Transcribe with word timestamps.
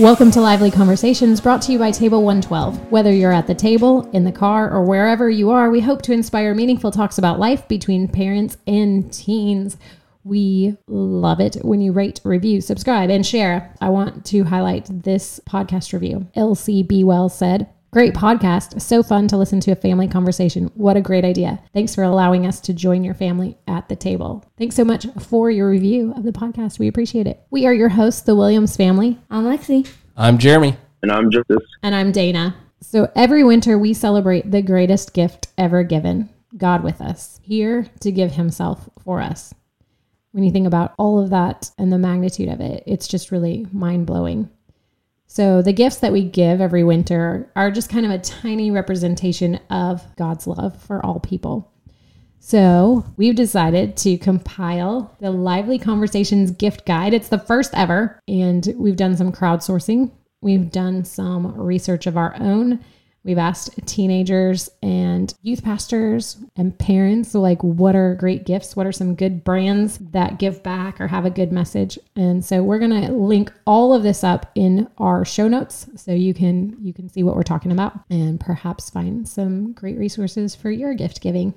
Welcome 0.00 0.30
to 0.30 0.40
Lively 0.40 0.70
Conversations, 0.70 1.42
brought 1.42 1.60
to 1.60 1.72
you 1.72 1.78
by 1.78 1.90
Table 1.90 2.22
112. 2.22 2.90
Whether 2.90 3.12
you're 3.12 3.34
at 3.34 3.46
the 3.46 3.54
table, 3.54 4.08
in 4.12 4.24
the 4.24 4.32
car, 4.32 4.70
or 4.70 4.82
wherever 4.82 5.28
you 5.28 5.50
are, 5.50 5.68
we 5.68 5.80
hope 5.80 6.00
to 6.02 6.14
inspire 6.14 6.54
meaningful 6.54 6.90
talks 6.90 7.18
about 7.18 7.38
life 7.38 7.68
between 7.68 8.08
parents 8.08 8.56
and 8.66 9.12
teens. 9.12 9.76
We 10.24 10.78
love 10.86 11.38
it 11.38 11.56
when 11.56 11.82
you 11.82 11.92
rate, 11.92 12.18
review, 12.24 12.62
subscribe, 12.62 13.10
and 13.10 13.26
share. 13.26 13.74
I 13.82 13.90
want 13.90 14.24
to 14.24 14.44
highlight 14.44 14.86
this 14.88 15.38
podcast 15.46 15.92
review. 15.92 16.26
LC 16.34 16.88
B. 16.88 17.04
Well 17.04 17.28
said, 17.28 17.68
Great 17.92 18.14
podcast. 18.14 18.80
So 18.80 19.02
fun 19.02 19.26
to 19.26 19.36
listen 19.36 19.58
to 19.60 19.72
a 19.72 19.74
family 19.74 20.06
conversation. 20.06 20.70
What 20.74 20.96
a 20.96 21.00
great 21.00 21.24
idea. 21.24 21.60
Thanks 21.74 21.92
for 21.92 22.04
allowing 22.04 22.46
us 22.46 22.60
to 22.60 22.72
join 22.72 23.02
your 23.02 23.14
family 23.14 23.58
at 23.66 23.88
the 23.88 23.96
table. 23.96 24.44
Thanks 24.56 24.76
so 24.76 24.84
much 24.84 25.06
for 25.18 25.50
your 25.50 25.68
review 25.68 26.12
of 26.16 26.22
the 26.22 26.30
podcast. 26.30 26.78
We 26.78 26.86
appreciate 26.86 27.26
it. 27.26 27.42
We 27.50 27.66
are 27.66 27.74
your 27.74 27.88
hosts, 27.88 28.22
the 28.22 28.36
Williams 28.36 28.76
family. 28.76 29.18
I'm 29.28 29.44
Lexi. 29.44 29.90
I'm 30.16 30.38
Jeremy. 30.38 30.76
And 31.02 31.10
I'm 31.10 31.32
Justice. 31.32 31.66
And 31.82 31.92
I'm 31.92 32.12
Dana. 32.12 32.54
So 32.80 33.10
every 33.16 33.42
winter 33.42 33.76
we 33.76 33.92
celebrate 33.92 34.48
the 34.48 34.62
greatest 34.62 35.12
gift 35.12 35.48
ever 35.58 35.82
given 35.82 36.28
God 36.56 36.84
with 36.84 37.00
us, 37.00 37.40
here 37.42 37.88
to 38.00 38.12
give 38.12 38.30
himself 38.30 38.88
for 39.02 39.20
us. 39.20 39.52
When 40.30 40.44
you 40.44 40.52
think 40.52 40.68
about 40.68 40.94
all 40.96 41.20
of 41.20 41.30
that 41.30 41.72
and 41.76 41.92
the 41.92 41.98
magnitude 41.98 42.50
of 42.50 42.60
it, 42.60 42.84
it's 42.86 43.08
just 43.08 43.32
really 43.32 43.66
mind 43.72 44.06
blowing. 44.06 44.48
So, 45.32 45.62
the 45.62 45.72
gifts 45.72 45.98
that 45.98 46.12
we 46.12 46.24
give 46.24 46.60
every 46.60 46.82
winter 46.82 47.48
are 47.54 47.70
just 47.70 47.88
kind 47.88 48.04
of 48.04 48.10
a 48.10 48.18
tiny 48.18 48.72
representation 48.72 49.60
of 49.70 50.04
God's 50.16 50.48
love 50.48 50.76
for 50.82 51.06
all 51.06 51.20
people. 51.20 51.72
So, 52.40 53.04
we've 53.16 53.36
decided 53.36 53.96
to 53.98 54.18
compile 54.18 55.16
the 55.20 55.30
Lively 55.30 55.78
Conversations 55.78 56.50
gift 56.50 56.84
guide. 56.84 57.14
It's 57.14 57.28
the 57.28 57.38
first 57.38 57.70
ever, 57.74 58.18
and 58.26 58.74
we've 58.76 58.96
done 58.96 59.16
some 59.16 59.30
crowdsourcing. 59.30 60.10
We've 60.40 60.68
done 60.68 61.04
some 61.04 61.56
research 61.56 62.08
of 62.08 62.16
our 62.16 62.34
own 62.40 62.80
We've 63.22 63.38
asked 63.38 63.86
teenagers 63.86 64.70
and 64.82 65.32
youth 65.42 65.62
pastors 65.62 66.38
and 66.56 66.78
parents, 66.78 67.34
like, 67.34 67.62
what 67.62 67.94
are 67.94 68.14
great 68.14 68.46
gifts? 68.46 68.74
What 68.74 68.86
are 68.86 68.92
some 68.92 69.14
good 69.14 69.44
brands 69.44 69.98
that 69.98 70.38
give 70.38 70.62
back 70.62 71.00
or 71.00 71.08
have 71.08 71.26
a 71.26 71.30
good 71.30 71.52
message? 71.52 71.98
And 72.16 72.44
so 72.44 72.62
we're 72.62 72.78
going 72.78 73.06
to 73.06 73.12
link 73.12 73.52
all 73.66 73.92
of 73.92 74.02
this 74.02 74.24
up 74.24 74.50
in 74.54 74.88
our 74.98 75.24
show 75.24 75.48
notes 75.48 75.88
so 75.96 76.12
you 76.12 76.32
can 76.32 76.76
you 76.80 76.92
can 76.92 77.08
see 77.08 77.22
what 77.22 77.36
we're 77.36 77.42
talking 77.42 77.72
about 77.72 77.98
and 78.08 78.40
perhaps 78.40 78.90
find 78.90 79.28
some 79.28 79.72
great 79.72 79.98
resources 79.98 80.54
for 80.54 80.70
your 80.70 80.94
gift 80.94 81.20
giving 81.20 81.54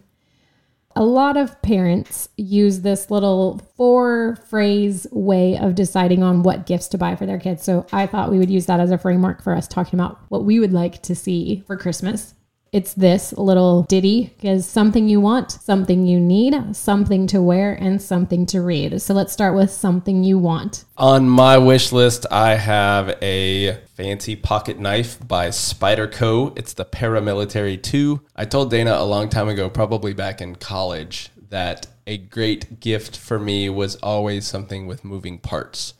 a 0.95 1.03
lot 1.03 1.37
of 1.37 1.61
parents 1.61 2.29
use 2.37 2.81
this 2.81 3.09
little 3.09 3.61
four 3.75 4.37
phrase 4.47 5.07
way 5.11 5.57
of 5.57 5.75
deciding 5.75 6.23
on 6.23 6.43
what 6.43 6.65
gifts 6.65 6.87
to 6.89 6.97
buy 6.97 7.15
for 7.15 7.25
their 7.25 7.39
kids. 7.39 7.63
So 7.63 7.85
I 7.91 8.05
thought 8.05 8.31
we 8.31 8.39
would 8.39 8.49
use 8.49 8.67
that 8.67 8.79
as 8.79 8.91
a 8.91 8.97
framework 8.97 9.41
for 9.41 9.53
us 9.53 9.67
talking 9.67 9.99
about 9.99 10.19
what 10.29 10.45
we 10.45 10.59
would 10.59 10.73
like 10.73 11.01
to 11.03 11.15
see 11.15 11.63
for 11.65 11.77
Christmas. 11.77 12.35
It's 12.73 12.95
this 12.95 13.33
little 13.33 13.83
ditty 13.83 14.33
is 14.41 14.65
something 14.65 15.07
you 15.07 15.21
want, 15.21 15.51
something 15.51 16.07
you 16.07 16.19
need, 16.19 16.75
something 16.75 17.27
to 17.27 17.39
wear, 17.39 17.75
and 17.75 18.01
something 18.01 18.47
to 18.47 18.61
read. 18.61 18.99
So 18.99 19.13
let's 19.13 19.31
start 19.31 19.55
with 19.55 19.69
something 19.69 20.23
you 20.23 20.39
want. 20.39 20.85
On 20.97 21.29
my 21.29 21.59
wish 21.59 21.91
list, 21.91 22.25
I 22.31 22.55
have 22.55 23.15
a 23.21 23.77
fancy 23.93 24.35
pocket 24.35 24.79
knife 24.79 25.19
by 25.27 25.49
Spyderco. 25.49 26.57
It's 26.57 26.73
the 26.73 26.83
Paramilitary 26.83 27.79
2. 27.79 28.19
I 28.35 28.45
told 28.45 28.71
Dana 28.71 28.95
a 28.95 29.05
long 29.05 29.29
time 29.29 29.49
ago, 29.49 29.69
probably 29.69 30.13
back 30.13 30.41
in 30.41 30.55
college, 30.55 31.29
that 31.49 31.85
a 32.07 32.17
great 32.17 32.79
gift 32.79 33.15
for 33.15 33.37
me 33.37 33.69
was 33.69 33.97
always 33.97 34.47
something 34.47 34.87
with 34.87 35.05
moving 35.05 35.37
parts. 35.37 35.93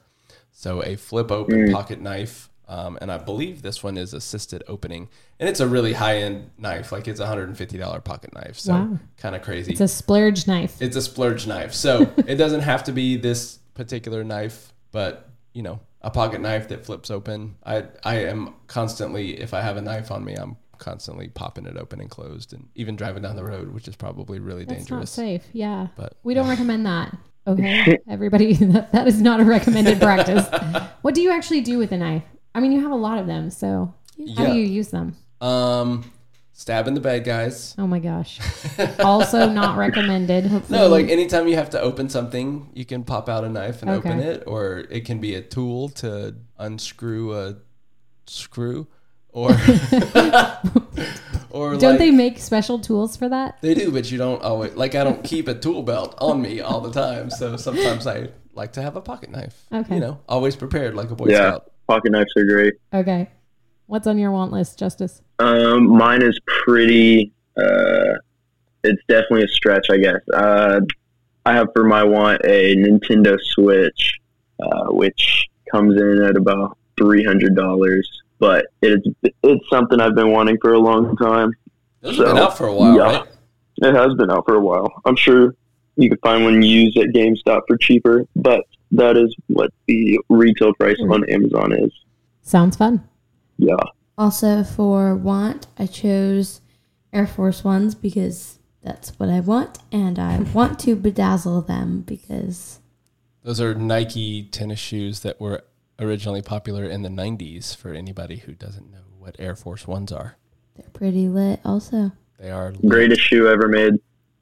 So 0.52 0.84
a 0.84 0.96
flip 0.96 1.32
open 1.32 1.68
mm. 1.68 1.72
pocket 1.72 2.02
knife 2.02 2.50
um, 2.68 2.98
and 3.02 3.12
I 3.12 3.18
believe 3.18 3.62
this 3.62 3.84
one 3.84 3.98
is 3.98 4.14
assisted 4.14 4.64
opening, 4.68 5.10
and 5.40 5.50
it's 5.50 5.60
a 5.60 5.68
really 5.68 5.94
high 5.94 6.18
end 6.18 6.52
knife. 6.58 6.92
Like 6.92 7.08
it's 7.08 7.20
a 7.20 7.28
hundred 7.28 7.50
and 7.50 7.58
fifty 7.58 7.78
dollar 7.78 8.00
pocket 8.00 8.34
knife. 8.34 8.58
So 8.58 8.74
wow. 8.74 9.00
kind 9.18 9.36
of 9.36 9.42
crazy. 9.42 9.72
It's 9.72 9.82
a 9.82 9.88
splurge 9.88 10.48
knife. 10.48 10.82
It's 10.82 10.96
a 10.96 11.02
splurge 11.02 11.46
knife. 11.46 11.74
So 11.74 12.12
it 12.28 12.36
doesn't 12.36 12.62
have 12.62 12.86
to 12.86 12.92
be 12.92 13.18
this 13.18 13.60
particular 13.74 14.24
knife, 14.24 14.74
but 14.92 15.30
you 15.54 15.62
know, 15.62 15.80
a 16.02 16.10
pocket 16.10 16.42
knife 16.42 16.70
that 16.70 16.86
flips 16.86 17.12
open. 17.12 17.56
I 17.66 17.86
I 18.04 18.26
am 18.26 18.56
constantly, 18.68 19.40
if 19.40 19.54
I 19.54 19.62
have 19.62 19.78
a 19.78 19.82
knife 19.82 20.12
on 20.12 20.24
me, 20.24 20.36
I'm 20.36 20.58
constantly 20.78 21.28
popping 21.28 21.66
it 21.66 21.78
open 21.78 22.00
and 22.00 22.10
closed, 22.10 22.54
and 22.54 22.68
even 22.76 22.96
driving 22.96 23.24
down 23.24 23.36
the 23.36 23.44
road, 23.44 23.74
which 23.74 23.88
is 23.88 23.96
probably 23.96 24.40
really 24.40 24.66
That's 24.66 24.80
dangerous. 24.80 25.18
Not 25.18 25.24
safe. 25.24 25.44
Yeah, 25.54 25.88
but 25.96 26.18
we 26.24 26.34
don't 26.34 26.50
recommend 26.50 26.86
that. 26.86 27.16
Okay, 27.46 28.00
everybody, 28.08 28.54
that, 28.72 28.94
that 28.94 29.06
is 29.06 29.22
not 29.22 29.42
a 29.42 29.44
recommended 29.44 30.00
practice. 30.00 30.48
what 31.02 31.14
do 31.14 31.22
you 31.22 31.30
actually 31.30 31.60
do 31.60 31.78
with 31.78 31.92
a 31.92 31.98
knife? 31.98 32.24
I 32.56 32.60
mean, 32.60 32.72
you 32.72 32.82
have 32.82 32.92
a 32.92 32.96
lot 32.96 33.18
of 33.18 33.28
them, 33.28 33.50
so 33.50 33.94
how 34.38 34.46
do 34.46 34.54
you 34.54 34.66
use 34.66 34.90
them? 34.90 35.16
Um, 35.42 36.12
stabbing 36.54 36.94
the 36.94 37.02
bad 37.02 37.24
guys. 37.24 37.76
Oh 37.78 37.88
my 37.88 38.00
gosh. 38.00 38.40
also 39.00 39.50
not 39.50 39.78
recommended. 39.78 40.46
Hopefully. 40.46 40.80
No, 40.80 40.88
like 40.88 41.10
anytime 41.10 41.48
you 41.48 41.56
have 41.56 41.72
to 41.72 41.82
open 41.82 42.10
something, 42.10 42.70
you 42.74 42.86
can 42.86 43.04
pop 43.04 43.28
out 43.28 43.44
a 43.44 43.50
knife 43.50 43.82
and 43.82 43.92
okay. 43.92 44.10
open 44.10 44.20
it, 44.22 44.44
or 44.46 44.86
it 44.90 45.06
can 45.06 45.20
be 45.20 45.36
a 45.36 45.42
tool 45.42 45.90
to 45.90 46.36
unscrew 46.60 47.34
a 47.34 47.56
screw, 48.28 48.88
or 49.30 49.50
or 51.50 51.76
don't 51.76 51.82
like, 51.82 52.00
they 52.00 52.12
make 52.12 52.38
special 52.38 52.80
tools 52.80 53.18
for 53.18 53.28
that? 53.30 53.60
They 53.62 53.74
do, 53.74 53.92
but 53.92 54.12
you 54.12 54.18
don't 54.18 54.42
always 54.44 54.76
like. 54.76 54.96
I 54.96 55.04
don't 55.04 55.24
keep 55.24 55.48
a 55.48 55.56
tool 55.56 55.82
belt 55.82 56.16
on 56.20 56.42
me 56.42 56.62
all 56.62 56.82
the 56.82 56.92
time, 56.92 57.30
so 57.32 57.58
sometimes 57.58 58.06
I 58.08 58.30
like 58.54 58.74
to 58.74 58.82
have 58.82 58.96
a 58.96 59.02
pocket 59.02 59.32
knife. 59.32 59.66
Okay, 59.74 59.96
you 59.96 60.02
know, 60.02 60.20
always 60.30 60.56
prepared 60.56 60.94
like 60.96 61.10
a 61.10 61.16
boy 61.16 61.30
yeah. 61.30 61.38
scout 61.38 61.73
pocket 61.88 62.12
knives 62.12 62.32
are 62.38 62.46
great. 62.46 62.76
Okay. 62.94 63.30
What's 63.88 64.08
on 64.08 64.18
your 64.18 64.32
want 64.32 64.52
list, 64.52 64.80
Justice? 64.80 65.22
Um, 65.40 65.88
mine 65.88 66.22
is 66.22 66.40
pretty. 66.46 67.34
Uh, 67.58 68.16
it's 68.84 69.02
definitely 69.08 69.44
a 69.44 69.48
stretch, 69.48 69.88
I 69.90 69.98
guess. 69.98 70.20
Uh, 70.34 70.82
I 71.46 71.54
have 71.54 71.68
for 71.74 71.84
my 71.84 72.04
want 72.04 72.42
a 72.46 72.76
Nintendo 72.76 73.38
Switch, 73.40 74.20
uh, 74.62 74.86
which 74.88 75.48
comes 75.72 76.00
in 76.00 76.24
at 76.24 76.38
about 76.38 76.78
three 76.98 77.24
hundred 77.24 77.56
dollars. 77.56 78.10
But 78.40 78.66
it's 78.82 79.06
it's 79.44 79.70
something 79.70 80.00
I've 80.00 80.16
been 80.16 80.32
wanting 80.32 80.58
for 80.62 80.74
a 80.74 80.80
long 80.80 81.16
time. 81.18 81.54
It's 82.02 82.18
so, 82.18 82.26
been 82.26 82.38
out 82.38 82.58
for 82.58 82.68
a 82.68 82.74
while, 82.74 82.96
yeah, 82.96 83.04
right? 83.04 83.28
It 83.78 83.94
has 83.96 84.14
been 84.16 84.32
out 84.32 84.46
for 84.46 84.56
a 84.56 84.60
while. 84.60 84.92
I'm 85.06 85.16
sure 85.16 85.56
you 85.96 86.10
could 86.10 86.20
find 86.22 86.44
one 86.44 86.62
used 86.62 86.98
at 86.98 87.08
GameStop 87.10 87.62
for 87.68 87.78
cheaper, 87.78 88.26
but 88.36 88.64
that 88.94 89.18
is 89.18 89.36
what 89.48 89.72
the 89.88 90.20
retail 90.30 90.74
price 90.76 90.98
mm. 91.00 91.14
on 91.14 91.30
Amazon 91.30 91.74
is. 91.74 91.92
Sounds 92.42 92.76
fun. 92.76 93.08
Yeah. 93.58 93.76
Also, 94.18 94.64
for 94.64 95.16
want, 95.16 95.68
I 95.78 95.88
chose 95.88 96.62
Air 97.12 97.26
Force 97.28 97.64
Ones 97.64 97.96
because 97.96 98.60
that's 98.84 99.18
what 99.18 99.30
I 99.30 99.40
want, 99.40 99.80
and 99.92 100.20
I 100.20 100.40
want 100.54 100.80
to 100.82 100.96
bedazzle 100.96 101.66
them 101.68 102.02
because. 102.02 102.80
Those 103.44 103.60
are 103.60 103.74
Nike 103.74 104.44
tennis 104.44 104.80
shoes 104.80 105.22
that 105.22 105.42
were 105.42 105.64
originally 106.00 106.42
popular 106.42 106.86
in 106.86 107.02
the 107.02 107.10
90s 107.10 107.76
for 107.76 107.94
anybody 107.94 108.38
who 108.38 108.54
doesn't 108.54 108.92
know 108.92 109.00
what 109.18 109.36
Air 109.40 109.56
Force 109.56 109.88
Ones 109.88 110.12
are. 110.12 110.38
They're 110.76 110.90
pretty 110.92 111.28
lit, 111.28 111.60
also. 111.66 112.12
They 112.40 112.52
are 112.52 112.72
lit. 112.72 112.90
greatest 112.90 113.22
shoe 113.22 113.48
ever 113.48 113.68
made. 113.68 113.94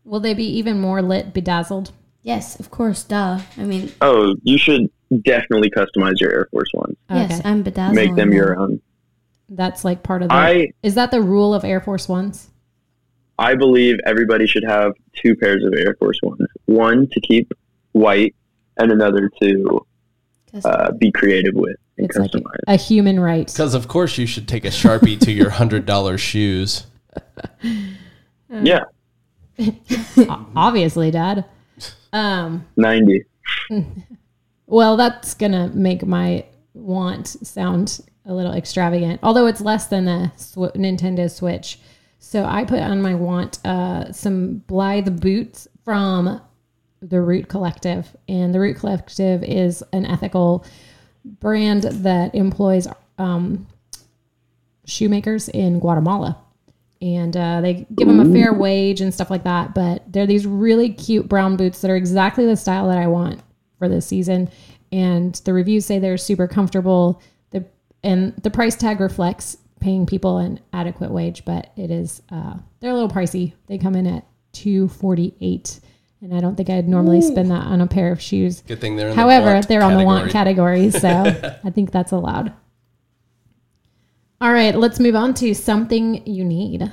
Will 0.03 0.19
they 0.19 0.33
be 0.33 0.45
even 0.45 0.79
more 0.79 1.01
lit 1.01 1.33
bedazzled? 1.33 1.91
Yes, 2.23 2.59
of 2.59 2.69
course, 2.69 3.03
duh. 3.03 3.39
I 3.57 3.63
mean, 3.63 3.91
oh, 4.01 4.35
you 4.43 4.57
should 4.57 4.89
definitely 5.23 5.69
customize 5.71 6.19
your 6.19 6.31
Air 6.31 6.47
Force 6.51 6.69
Ones. 6.73 6.95
Yes, 7.09 7.39
okay. 7.39 7.49
I'm 7.49 7.63
bedazzling. 7.63 7.95
Make 7.95 8.15
them 8.15 8.31
your 8.31 8.59
own. 8.59 8.81
That's 9.49 9.83
like 9.83 10.03
part 10.03 10.21
of 10.21 10.29
the. 10.29 10.35
I, 10.35 10.71
is 10.83 10.95
that 10.95 11.11
the 11.11 11.21
rule 11.21 11.53
of 11.53 11.63
Air 11.63 11.81
Force 11.81 12.07
Ones? 12.07 12.49
I 13.39 13.55
believe 13.55 13.97
everybody 14.05 14.45
should 14.45 14.63
have 14.63 14.93
two 15.15 15.35
pairs 15.35 15.63
of 15.63 15.73
Air 15.75 15.95
Force 15.99 16.19
Ones. 16.21 16.47
One 16.65 17.07
to 17.07 17.19
keep 17.21 17.51
white, 17.93 18.35
and 18.77 18.91
another 18.91 19.29
to 19.41 19.85
uh, 20.63 20.91
be 20.91 21.11
creative 21.11 21.55
with 21.55 21.77
and 21.97 22.09
it's 22.09 22.17
customize. 22.17 22.43
Like 22.45 22.59
a, 22.67 22.73
a 22.73 22.77
human 22.77 23.19
right. 23.19 23.47
Because 23.47 23.73
of 23.73 23.87
course 23.87 24.17
you 24.17 24.25
should 24.25 24.47
take 24.47 24.65
a 24.65 24.69
sharpie 24.69 25.19
to 25.21 25.31
your 25.31 25.49
hundred 25.49 25.85
dollar 25.85 26.17
shoes. 26.17 26.85
yeah. 28.49 28.83
Obviously, 30.55 31.11
Dad. 31.11 31.45
Um, 32.13 32.65
90. 32.77 33.25
Well, 34.71 34.95
that's 34.95 35.33
going 35.33 35.51
to 35.51 35.67
make 35.67 36.05
my 36.05 36.45
want 36.73 37.27
sound 37.27 37.99
a 38.25 38.33
little 38.33 38.53
extravagant, 38.53 39.19
although 39.21 39.45
it's 39.45 39.59
less 39.59 39.87
than 39.87 40.05
the 40.05 40.31
Sw- 40.37 40.73
Nintendo 40.77 41.29
Switch. 41.29 41.77
So 42.19 42.45
I 42.45 42.63
put 42.63 42.79
on 42.79 43.01
my 43.01 43.13
want 43.13 43.59
uh, 43.65 44.13
some 44.13 44.59
Blythe 44.67 45.19
boots 45.19 45.67
from 45.83 46.39
the 47.01 47.19
Root 47.19 47.49
Collective. 47.49 48.15
And 48.29 48.55
the 48.55 48.61
Root 48.61 48.77
Collective 48.77 49.43
is 49.43 49.83
an 49.91 50.05
ethical 50.05 50.65
brand 51.25 51.83
that 51.83 52.33
employs 52.33 52.87
um, 53.17 53.67
shoemakers 54.85 55.49
in 55.49 55.79
Guatemala 55.79 56.37
and 57.01 57.35
uh, 57.35 57.61
they 57.61 57.85
give 57.95 58.07
them 58.07 58.19
a 58.19 58.31
fair 58.31 58.53
wage 58.53 59.01
and 59.01 59.13
stuff 59.13 59.29
like 59.31 59.43
that. 59.43 59.73
But 59.73 60.03
they're 60.11 60.27
these 60.27 60.45
really 60.45 60.89
cute 60.89 61.27
brown 61.27 61.57
boots 61.57 61.81
that 61.81 61.89
are 61.89 61.95
exactly 61.95 62.45
the 62.45 62.55
style 62.55 62.87
that 62.89 62.97
I 62.97 63.07
want 63.07 63.41
for 63.79 63.89
this 63.89 64.05
season. 64.05 64.49
And 64.91 65.33
the 65.45 65.53
reviews 65.53 65.85
say 65.85 65.99
they're 65.99 66.17
super 66.17 66.47
comfortable. 66.47 67.21
The 67.51 67.65
and 68.03 68.35
the 68.43 68.51
price 68.51 68.75
tag 68.75 68.99
reflects 68.99 69.57
paying 69.79 70.05
people 70.05 70.37
an 70.37 70.59
adequate 70.73 71.11
wage, 71.11 71.43
but 71.45 71.71
it 71.75 71.89
is 71.89 72.21
uh, 72.29 72.55
they're 72.79 72.91
a 72.91 72.93
little 72.93 73.09
pricey. 73.09 73.53
They 73.67 73.77
come 73.77 73.95
in 73.95 74.05
at 74.05 74.25
two 74.51 74.89
forty 74.89 75.33
eight, 75.41 75.79
and 76.21 76.35
I 76.35 76.39
don't 76.39 76.55
think 76.55 76.69
I'd 76.69 76.87
normally 76.87 77.21
spend 77.21 77.49
that 77.51 77.65
on 77.65 77.81
a 77.81 77.87
pair 77.87 78.11
of 78.11 78.21
shoes. 78.21 78.61
Good 78.67 78.79
thing 78.81 78.95
they're 78.95 79.09
in 79.09 79.15
However, 79.15 79.47
the 79.47 79.53
want 79.53 79.67
they're 79.67 79.83
on 79.83 79.97
the 79.97 80.03
want 80.03 80.31
category. 80.31 80.91
category, 80.91 81.31
so 81.33 81.59
I 81.63 81.69
think 81.71 81.91
that's 81.91 82.11
allowed. 82.11 82.53
All 84.41 84.51
right, 84.51 84.73
let's 84.73 84.99
move 84.99 85.15
on 85.15 85.35
to 85.35 85.53
something 85.53 86.25
you 86.25 86.43
need. 86.43 86.91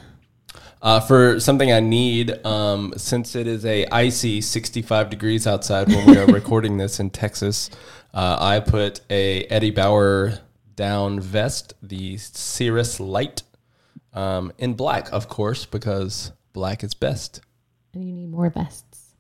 Uh, 0.82 1.00
for 1.00 1.40
something 1.40 1.72
I 1.72 1.80
need, 1.80 2.44
um, 2.44 2.92
since 2.98 3.34
it 3.34 3.46
is 3.46 3.64
a 3.64 3.86
icy 3.86 4.42
65 4.42 5.08
degrees 5.08 5.46
outside 5.46 5.88
when 5.88 6.06
we 6.06 6.18
are 6.18 6.26
recording 6.32 6.76
this 6.76 7.00
in 7.00 7.08
Texas, 7.08 7.70
uh, 8.12 8.36
I 8.38 8.60
put 8.60 9.00
a 9.08 9.44
Eddie 9.44 9.70
Bauer 9.70 10.38
down 10.76 11.20
vest, 11.20 11.72
the 11.82 12.18
Cirrus 12.18 13.00
Light, 13.00 13.42
um, 14.12 14.52
in 14.58 14.74
black, 14.74 15.10
of 15.10 15.30
course, 15.30 15.64
because 15.64 16.32
black 16.52 16.84
is 16.84 16.92
best. 16.92 17.40
And 17.94 18.04
you 18.06 18.12
need 18.12 18.30
more 18.30 18.50
vests. 18.50 19.14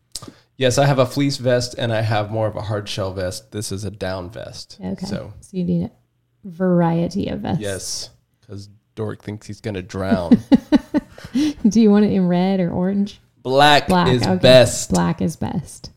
Yes, 0.58 0.76
I 0.76 0.84
have 0.84 0.98
a 0.98 1.06
fleece 1.06 1.38
vest 1.38 1.76
and 1.78 1.94
I 1.94 2.02
have 2.02 2.30
more 2.30 2.46
of 2.46 2.56
a 2.56 2.62
hard 2.62 2.90
shell 2.90 3.14
vest. 3.14 3.52
This 3.52 3.72
is 3.72 3.84
a 3.84 3.90
down 3.90 4.28
vest. 4.28 4.78
Okay. 4.84 5.06
So, 5.06 5.32
So 5.40 5.56
you 5.56 5.64
need 5.64 5.84
a 5.84 5.90
variety 6.44 7.28
of 7.28 7.40
vests. 7.40 7.62
yes, 7.62 8.10
because 8.48 8.68
Dork 8.94 9.22
thinks 9.22 9.46
he's 9.46 9.60
going 9.60 9.74
to 9.74 9.82
drown. 9.82 10.38
Do 11.68 11.80
you 11.80 11.90
want 11.90 12.06
it 12.06 12.12
in 12.12 12.26
red 12.26 12.60
or 12.60 12.70
orange? 12.70 13.20
Black, 13.42 13.86
Black 13.86 14.08
is 14.08 14.22
okay. 14.22 14.36
best. 14.36 14.90
Black 14.90 15.20
is 15.20 15.36
best. 15.36 15.92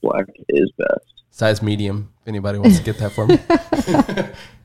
Black 0.00 0.26
is 0.48 0.70
best. 0.78 1.24
Size 1.30 1.62
medium, 1.62 2.12
if 2.22 2.28
anybody 2.28 2.58
wants 2.58 2.78
to 2.78 2.84
get 2.84 2.98
that 2.98 3.12
for 3.12 3.26
me. 3.26 3.38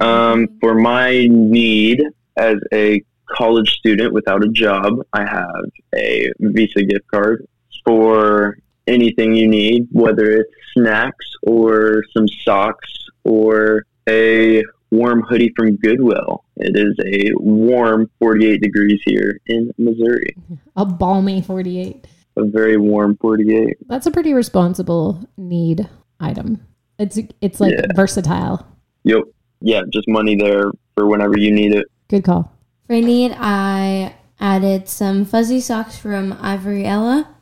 Um, 0.00 0.48
for 0.60 0.74
my 0.74 1.28
need 1.30 2.02
as 2.36 2.56
a 2.72 3.02
college 3.28 3.70
student 3.70 4.12
without 4.12 4.44
a 4.44 4.48
job, 4.48 4.94
I 5.12 5.24
have 5.24 5.64
a 5.94 6.32
Visa 6.40 6.82
gift 6.82 7.06
card 7.06 7.46
for 7.84 8.58
anything 8.86 9.34
you 9.34 9.46
need, 9.46 9.86
whether 9.92 10.30
it's 10.30 10.50
snacks 10.72 11.30
or 11.42 12.02
some 12.12 12.26
socks 12.28 12.92
or 13.22 13.86
a 14.08 14.62
warm 14.90 15.22
hoodie 15.22 15.52
from 15.56 15.76
Goodwill. 15.76 16.44
It 16.56 16.76
is 16.76 16.94
a 17.06 17.32
warm 17.36 18.10
48 18.20 18.60
degrees 18.60 19.00
here 19.04 19.40
in 19.46 19.70
Missouri. 19.78 20.36
A 20.76 20.84
balmy 20.86 21.40
48. 21.42 22.06
A 22.36 22.44
very 22.46 22.76
warm 22.76 23.16
48. 23.18 23.76
That's 23.88 24.06
a 24.06 24.10
pretty 24.10 24.32
responsible 24.34 25.26
need 25.36 25.88
item. 26.20 26.60
It's 26.98 27.18
it's 27.40 27.60
like 27.60 27.72
Yeah. 27.72 27.86
versatile. 27.94 28.66
Yep. 29.04 29.22
Yeah, 29.60 29.82
just 29.92 30.08
money 30.08 30.36
there 30.36 30.70
for 30.96 31.06
whenever 31.06 31.38
you 31.38 31.50
need 31.52 31.72
it. 31.74 31.86
Good 32.08 32.24
call. 32.24 32.52
For 32.86 32.94
need, 33.00 33.32
I 33.36 34.14
added 34.40 34.88
some 34.88 35.24
fuzzy 35.24 35.60
socks 35.60 35.96
from 35.96 36.36
Ivory 36.40 36.84
Ella. 36.84 37.34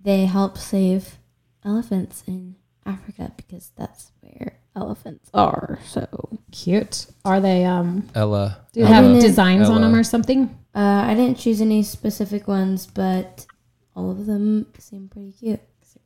They 0.00 0.26
help 0.26 0.58
save 0.58 1.18
elephants 1.64 2.24
in 2.26 2.56
Africa 2.84 3.32
because 3.36 3.70
that's 3.76 4.10
where 4.20 4.58
elephants 4.76 5.30
are. 5.34 5.78
So 5.86 6.06
Cute. 6.50 7.06
Are 7.24 7.40
they 7.40 7.64
um 7.64 8.08
Ella. 8.14 8.58
do 8.72 8.80
you 8.80 8.86
Ella. 8.86 8.94
have 8.94 9.04
Ella. 9.06 9.20
designs 9.20 9.68
on 9.68 9.76
Ella. 9.78 9.80
them 9.86 9.94
or 9.94 10.02
something? 10.04 10.58
uh, 10.74 10.78
I 11.06 11.14
didn't 11.14 11.38
choose 11.38 11.60
any 11.60 11.82
specific 11.82 12.48
ones, 12.48 12.86
but 12.86 13.46
all 13.94 14.10
of 14.10 14.24
them 14.26 14.66
seem 14.78 15.08
pretty 15.08 15.32
cute. 15.32 15.60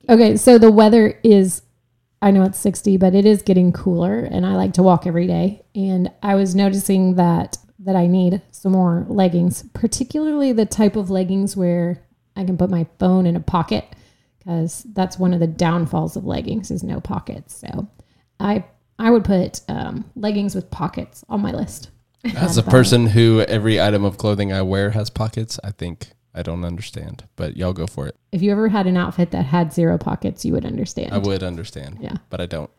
Okay, 0.08 0.36
so 0.36 0.58
the 0.58 0.70
weather 0.70 1.18
is 1.22 1.62
I 2.22 2.30
know 2.30 2.42
it's 2.44 2.58
60, 2.58 2.96
but 2.96 3.14
it 3.14 3.24
is 3.26 3.42
getting 3.42 3.72
cooler 3.72 4.20
and 4.20 4.44
I 4.46 4.54
like 4.56 4.72
to 4.74 4.82
walk 4.82 5.06
every 5.06 5.26
day 5.26 5.62
and 5.74 6.10
I 6.22 6.34
was 6.34 6.54
noticing 6.54 7.14
that 7.16 7.58
that 7.80 7.94
I 7.94 8.06
need 8.06 8.40
some 8.50 8.72
more 8.72 9.04
leggings, 9.08 9.62
particularly 9.74 10.52
the 10.52 10.66
type 10.66 10.96
of 10.96 11.10
leggings 11.10 11.56
where 11.56 12.02
I 12.34 12.44
can 12.44 12.56
put 12.56 12.70
my 12.70 12.86
phone 12.98 13.26
in 13.26 13.36
a 13.36 13.40
pocket 13.40 13.84
cuz 14.44 14.84
that's 14.92 15.18
one 15.18 15.34
of 15.34 15.40
the 15.40 15.46
downfalls 15.46 16.16
of 16.16 16.24
leggings 16.24 16.70
is 16.70 16.82
no 16.82 17.00
pockets. 17.00 17.54
So 17.56 17.86
I 18.40 18.64
I 18.98 19.10
would 19.10 19.24
put 19.24 19.60
um, 19.68 20.04
leggings 20.14 20.54
with 20.54 20.70
pockets 20.70 21.24
on 21.28 21.40
my 21.40 21.52
list. 21.52 21.90
As 22.34 22.56
a 22.56 22.62
person 22.62 23.06
who 23.06 23.40
every 23.42 23.80
item 23.80 24.04
of 24.04 24.18
clothing 24.18 24.52
I 24.52 24.62
wear 24.62 24.90
has 24.90 25.10
pockets, 25.10 25.60
I 25.62 25.70
think 25.70 26.08
I 26.34 26.42
don't 26.42 26.64
understand. 26.64 27.24
But 27.36 27.56
y'all 27.56 27.72
go 27.72 27.86
for 27.86 28.06
it. 28.06 28.16
If 28.32 28.42
you 28.42 28.50
ever 28.52 28.68
had 28.68 28.86
an 28.86 28.96
outfit 28.96 29.30
that 29.30 29.44
had 29.44 29.72
zero 29.72 29.96
pockets, 29.96 30.44
you 30.44 30.52
would 30.52 30.66
understand. 30.66 31.12
I 31.12 31.18
would 31.18 31.42
understand. 31.42 31.98
Yeah. 32.00 32.16
But 32.30 32.40
I 32.40 32.46
don't. 32.46 32.70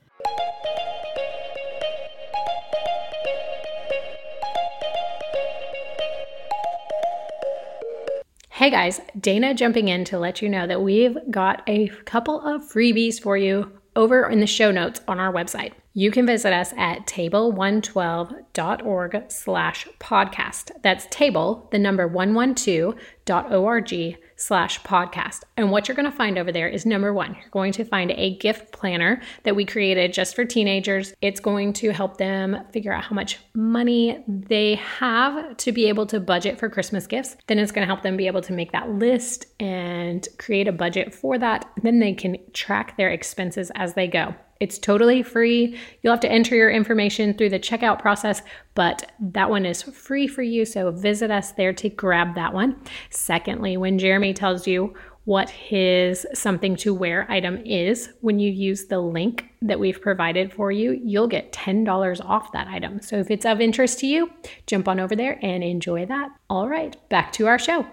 Hey 8.50 8.72
guys, 8.72 9.00
Dana 9.20 9.54
jumping 9.54 9.88
in 9.88 10.04
to 10.06 10.18
let 10.18 10.42
you 10.42 10.50
know 10.50 10.66
that 10.66 10.82
we've 10.82 11.16
got 11.30 11.62
a 11.68 11.90
couple 12.06 12.42
of 12.42 12.64
freebies 12.64 13.22
for 13.22 13.38
you 13.38 13.72
over 13.98 14.30
in 14.30 14.40
the 14.40 14.48
show 14.48 14.72
notes 14.72 15.02
on 15.08 15.20
our 15.20 15.34
website. 15.34 15.74
You 15.94 16.12
can 16.12 16.28
visit 16.28 16.54
us 16.54 16.74
at 16.78 17.08
table112.org 17.08 19.24
slash 19.30 19.88
podcast. 20.00 20.72
That's 20.84 21.08
table, 21.10 21.68
the 21.72 21.80
number 21.80 22.08
112.org 22.08 24.18
slash 24.38 24.82
podcast. 24.84 25.42
And 25.58 25.72
what 25.72 25.88
you're 25.88 25.96
going 25.96 26.10
to 26.10 26.16
find 26.16 26.38
over 26.38 26.52
there 26.52 26.68
is 26.70 26.86
number 26.86 27.14
one, 27.14 27.36
you're 27.36 27.50
going 27.52 27.74
to 27.74 27.84
find 27.84 28.12
a 28.12 28.38
gift 28.38 28.72
planner 28.72 29.22
that 29.44 29.56
we 29.56 29.66
created 29.66 30.14
just 30.14 30.36
for 30.36 30.46
teenagers. 30.46 31.14
It's 31.22 31.40
going 31.40 31.74
to 31.74 31.92
help 31.92 32.18
them 32.18 32.58
figure 32.72 32.94
out 32.94 33.04
how 33.04 33.16
much 33.16 33.40
money 33.54 34.24
they 34.28 34.76
have 34.76 35.58
to 35.58 35.72
be 35.72 35.88
able 35.88 36.06
to 36.08 36.20
budget 36.20 36.58
for 36.60 36.70
Christmas 36.70 37.08
gifts. 37.08 37.36
Then 37.48 37.60
it's 37.60 37.72
going 37.72 37.86
to 37.86 37.92
help 37.92 38.04
them 38.04 38.16
be 38.16 38.28
able 38.28 38.42
to 38.42 38.54
make 38.54 38.72
that 38.72 38.90
list 38.92 39.48
and 39.60 40.28
create 40.38 40.68
a 40.68 40.72
budget 40.72 41.14
for 41.14 41.38
that. 41.38 41.70
Then 41.82 42.00
they 42.00 42.14
can 42.14 42.38
track 42.54 42.96
their 42.96 43.10
expenses 43.10 43.72
as 43.76 43.96
they 43.96 44.08
go. 44.08 44.36
It's 44.60 44.78
totally 44.78 45.24
free. 45.24 45.78
You'll 46.02 46.14
have 46.14 46.20
to 46.22 46.32
enter 46.32 46.56
your 46.56 46.70
information 46.70 47.34
through 47.34 47.50
the 47.50 47.60
checkout 47.60 48.00
process, 48.00 48.42
but 48.76 49.12
that 49.20 49.50
one 49.50 49.66
is 49.66 49.84
free 49.84 50.28
for 50.28 50.42
you. 50.42 50.66
So 50.66 50.92
visit 50.92 51.32
us 51.32 51.52
there 51.52 51.74
to 51.74 51.90
grab 51.90 52.36
that 52.36 52.54
one. 52.54 52.82
Secondly, 53.10 53.78
when 53.78 54.00
Jeremy 54.00 54.34
tells 54.34 54.68
you 54.68 54.94
what 55.26 55.50
his 55.50 56.26
something 56.34 56.78
to 56.78 56.94
wear 56.94 57.30
item 57.30 57.58
is, 57.66 58.14
when 58.22 58.40
you 58.40 58.50
use 58.50 58.86
the 58.86 59.00
link 59.00 59.44
that 59.62 59.78
we've 59.78 60.02
provided 60.02 60.54
for 60.54 60.72
you, 60.72 60.98
you'll 61.04 61.28
get 61.28 61.52
$10 61.52 62.22
off 62.24 62.54
that 62.54 62.68
item. 62.68 63.02
So 63.02 63.18
if 63.18 63.30
it's 63.30 63.46
of 63.46 63.60
interest 63.60 64.00
to 64.00 64.08
you, 64.08 64.32
jump 64.68 64.88
on 64.88 65.02
over 65.02 65.18
there 65.18 65.38
and 65.42 65.66
enjoy 65.66 66.06
that. 66.06 66.30
All 66.50 66.70
right, 66.70 66.96
back 67.10 67.34
to 67.34 67.48
our 67.48 67.60
show. 67.60 67.86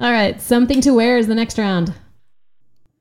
All 0.00 0.10
right, 0.10 0.40
something 0.40 0.80
to 0.80 0.92
wear 0.92 1.18
is 1.18 1.28
the 1.28 1.36
next 1.36 1.56
round. 1.56 1.94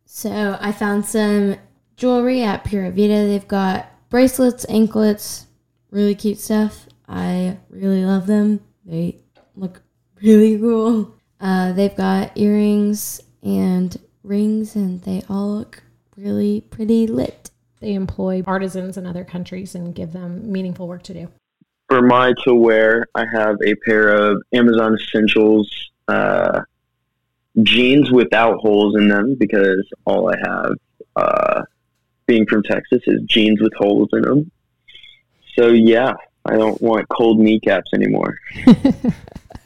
So 0.06 0.58
I 0.62 0.72
found 0.72 1.06
some 1.06 1.56
jewelry 1.96 2.44
at 2.44 2.64
Pura 2.64 2.92
Vida. 2.92 3.28
They've 3.28 3.48
got 3.48 3.88
bracelets, 4.10 4.64
anklets, 4.70 5.48
really 5.90 6.14
cute 6.14 6.38
stuff. 6.38 6.86
I 7.08 7.58
really 7.70 8.06
love 8.06 8.28
them. 8.28 8.60
They 8.86 9.22
look 9.56 9.82
really 10.22 10.58
cool. 10.60 11.16
Uh, 11.42 11.74
they've 11.74 11.96
got 11.96 12.38
earrings 12.38 13.22
and 13.42 14.00
rings, 14.22 14.76
and 14.76 15.02
they 15.02 15.24
all 15.28 15.58
look 15.58 15.82
really 16.16 16.62
pretty 16.62 17.08
lit. 17.08 17.50
They 17.80 17.96
employ 17.96 18.44
artisans 18.46 18.98
in 18.98 19.08
other 19.08 19.24
countries 19.24 19.74
and 19.74 19.96
give 19.96 20.14
them 20.14 20.52
meaningful 20.52 20.88
work 20.88 21.02
to 21.04 21.14
do. 21.14 21.30
For 21.90 22.04
my 22.04 22.34
to 22.46 22.54
wear, 22.54 23.08
I 23.16 23.26
have 23.34 23.58
a 23.66 23.74
pair 23.86 24.10
of 24.10 24.42
Amazon 24.54 24.96
Essentials 24.96 25.92
uh, 26.08 26.62
jeans 27.62 28.12
without 28.12 28.58
holes 28.60 28.96
in 28.96 29.08
them 29.10 29.36
because 29.36 29.88
all 30.06 30.32
I 30.32 30.38
have, 30.44 30.74
uh, 31.16 31.62
being 32.26 32.46
from 32.48 32.64
Texas, 32.64 33.02
is 33.06 33.22
jeans 33.28 33.62
with 33.62 33.74
holes 33.78 34.10
in 34.14 34.22
them. 34.22 34.52
So 35.56 35.68
yeah, 35.68 36.14
I 36.46 36.58
don't 36.58 36.82
want 36.82 37.08
cold 37.10 37.40
kneecaps 37.40 37.92
anymore. 37.94 38.38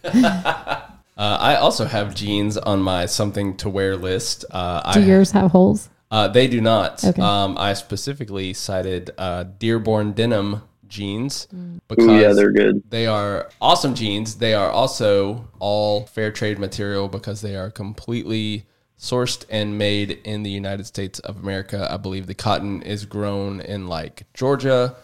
Uh, 1.17 1.36
I 1.41 1.56
also 1.56 1.86
have 1.86 2.13
jeans 2.13 2.58
on 2.58 2.79
my 2.79 3.08
something 3.08 3.58
to 3.58 3.70
wear 3.70 3.98
list. 3.98 4.46
Uh, 4.51 4.94
Do 4.94 5.00
I, 5.00 5.03
yours 5.03 5.32
have 5.32 5.50
holes? 5.50 5.89
Uh, 6.12 6.27
they 6.27 6.48
do 6.48 6.62
not. 6.62 7.03
Okay. 7.03 7.20
Um, 7.20 7.58
I 7.58 7.74
specifically 7.74 8.53
cited 8.53 9.10
uh, 9.17 9.46
Dearborn 9.58 10.12
denim 10.12 10.62
jeans 10.88 11.48
because 11.88 12.06
Ooh, 12.06 12.20
yeah, 12.20 12.34
they're 12.34 12.51
good. 12.51 12.84
they 12.89 13.08
are 13.08 13.50
awesome 13.62 13.96
jeans. 13.96 14.36
They 14.36 14.53
are 14.53 14.70
also 14.70 15.50
all 15.60 16.06
fair 16.06 16.32
trade 16.32 16.60
material 16.60 17.08
because 17.08 17.41
they 17.41 17.56
are 17.56 17.70
completely 17.70 18.65
sourced 19.00 19.46
and 19.50 19.77
made 19.77 20.12
in 20.24 20.44
the 20.44 20.50
United 20.50 20.86
States 20.86 21.20
of 21.20 21.38
America. 21.38 21.88
I 21.89 21.98
believe 21.98 22.27
the 22.27 22.34
cotton 22.34 22.82
is 22.82 23.06
grown 23.06 23.62
in 23.62 23.88
like 23.88 24.24
Georgia. 24.34 24.96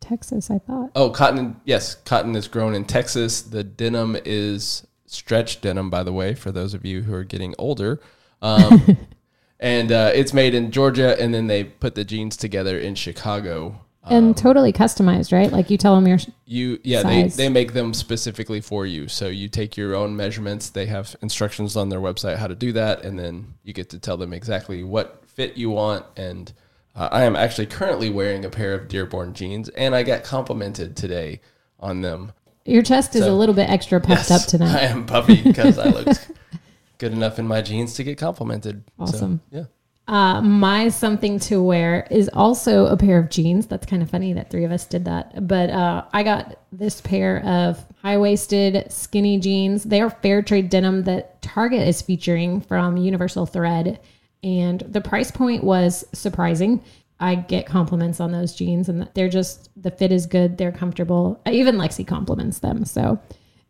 Texas, 0.00 0.50
I 0.50 0.58
thought. 0.58 0.90
Oh, 0.94 1.10
cotton. 1.10 1.60
Yes, 1.64 1.94
cotton 1.94 2.34
is 2.36 2.48
grown 2.48 2.74
in 2.74 2.84
Texas. 2.84 3.42
The 3.42 3.64
denim 3.64 4.16
is 4.24 4.86
stretch 5.06 5.60
denim, 5.60 5.90
by 5.90 6.02
the 6.02 6.12
way, 6.12 6.34
for 6.34 6.52
those 6.52 6.74
of 6.74 6.84
you 6.84 7.02
who 7.02 7.14
are 7.14 7.24
getting 7.24 7.54
older. 7.58 8.00
Um, 8.42 8.96
and 9.60 9.90
uh, 9.90 10.12
it's 10.14 10.32
made 10.32 10.54
in 10.54 10.70
Georgia, 10.70 11.20
and 11.20 11.34
then 11.34 11.46
they 11.46 11.64
put 11.64 11.94
the 11.94 12.04
jeans 12.04 12.36
together 12.36 12.78
in 12.78 12.94
Chicago. 12.94 13.80
And 14.06 14.36
totally 14.36 14.72
customized, 14.72 15.32
right? 15.32 15.50
Like 15.50 15.70
you 15.70 15.76
tell 15.76 15.94
them 15.94 16.06
your 16.06 16.18
You 16.44 16.78
yeah, 16.84 17.02
they, 17.02 17.22
Size. 17.22 17.36
they 17.36 17.48
make 17.48 17.72
them 17.72 17.92
specifically 17.94 18.60
for 18.60 18.86
you. 18.86 19.08
So 19.08 19.28
you 19.28 19.48
take 19.48 19.76
your 19.76 19.94
own 19.94 20.16
measurements. 20.16 20.70
They 20.70 20.86
have 20.86 21.14
instructions 21.22 21.76
on 21.76 21.88
their 21.88 22.00
website 22.00 22.36
how 22.36 22.46
to 22.46 22.54
do 22.54 22.72
that, 22.72 23.04
and 23.04 23.18
then 23.18 23.54
you 23.62 23.72
get 23.72 23.90
to 23.90 23.98
tell 23.98 24.16
them 24.16 24.32
exactly 24.32 24.82
what 24.84 25.22
fit 25.26 25.56
you 25.56 25.70
want. 25.70 26.04
And 26.16 26.52
uh, 26.94 27.08
I 27.12 27.24
am 27.24 27.36
actually 27.36 27.66
currently 27.66 28.10
wearing 28.10 28.44
a 28.44 28.50
pair 28.50 28.74
of 28.74 28.88
Dearborn 28.88 29.34
jeans, 29.34 29.68
and 29.70 29.94
I 29.94 30.02
got 30.02 30.24
complimented 30.24 30.96
today 30.96 31.40
on 31.78 32.00
them. 32.00 32.32
your 32.64 32.82
chest 32.82 33.14
is 33.14 33.26
a 33.26 33.32
little 33.32 33.54
bit 33.54 33.68
extra 33.68 34.00
puffed 34.00 34.30
up 34.30 34.42
tonight. 34.42 34.74
I 34.82 34.84
am 34.86 35.04
puffy 35.06 35.42
because 35.42 35.78
I 35.78 35.88
look 35.88 36.08
good 36.98 37.12
enough 37.12 37.38
in 37.38 37.46
my 37.46 37.60
jeans 37.60 37.94
to 37.94 38.04
get 38.04 38.16
complimented. 38.18 38.82
So, 38.98 39.02
Awesome. 39.04 39.40
yeah. 39.50 39.64
Uh, 40.08 40.40
my 40.40 40.88
something 40.88 41.38
to 41.40 41.60
wear 41.60 42.06
is 42.12 42.30
also 42.32 42.86
a 42.86 42.96
pair 42.96 43.18
of 43.18 43.28
jeans. 43.28 43.66
That's 43.66 43.86
kind 43.86 44.02
of 44.02 44.10
funny 44.10 44.32
that 44.34 44.50
three 44.50 44.64
of 44.64 44.70
us 44.70 44.86
did 44.86 45.04
that. 45.06 45.48
But 45.48 45.70
uh, 45.70 46.04
I 46.12 46.22
got 46.22 46.60
this 46.70 47.00
pair 47.00 47.44
of 47.44 47.84
high 48.02 48.16
waisted 48.16 48.90
skinny 48.92 49.38
jeans. 49.38 49.82
They 49.82 50.00
are 50.00 50.10
fair 50.10 50.42
trade 50.42 50.70
denim 50.70 51.02
that 51.04 51.42
Target 51.42 51.88
is 51.88 52.02
featuring 52.02 52.60
from 52.60 52.96
Universal 52.96 53.46
Thread. 53.46 53.98
And 54.44 54.80
the 54.80 55.00
price 55.00 55.32
point 55.32 55.64
was 55.64 56.04
surprising. 56.12 56.84
I 57.18 57.34
get 57.34 57.66
compliments 57.66 58.20
on 58.20 58.30
those 58.30 58.54
jeans, 58.54 58.88
and 58.88 59.08
they're 59.14 59.28
just 59.28 59.70
the 59.80 59.90
fit 59.90 60.12
is 60.12 60.26
good. 60.26 60.58
They're 60.58 60.70
comfortable. 60.70 61.40
Even 61.50 61.76
Lexi 61.76 62.06
compliments 62.06 62.60
them. 62.60 62.84
So 62.84 63.18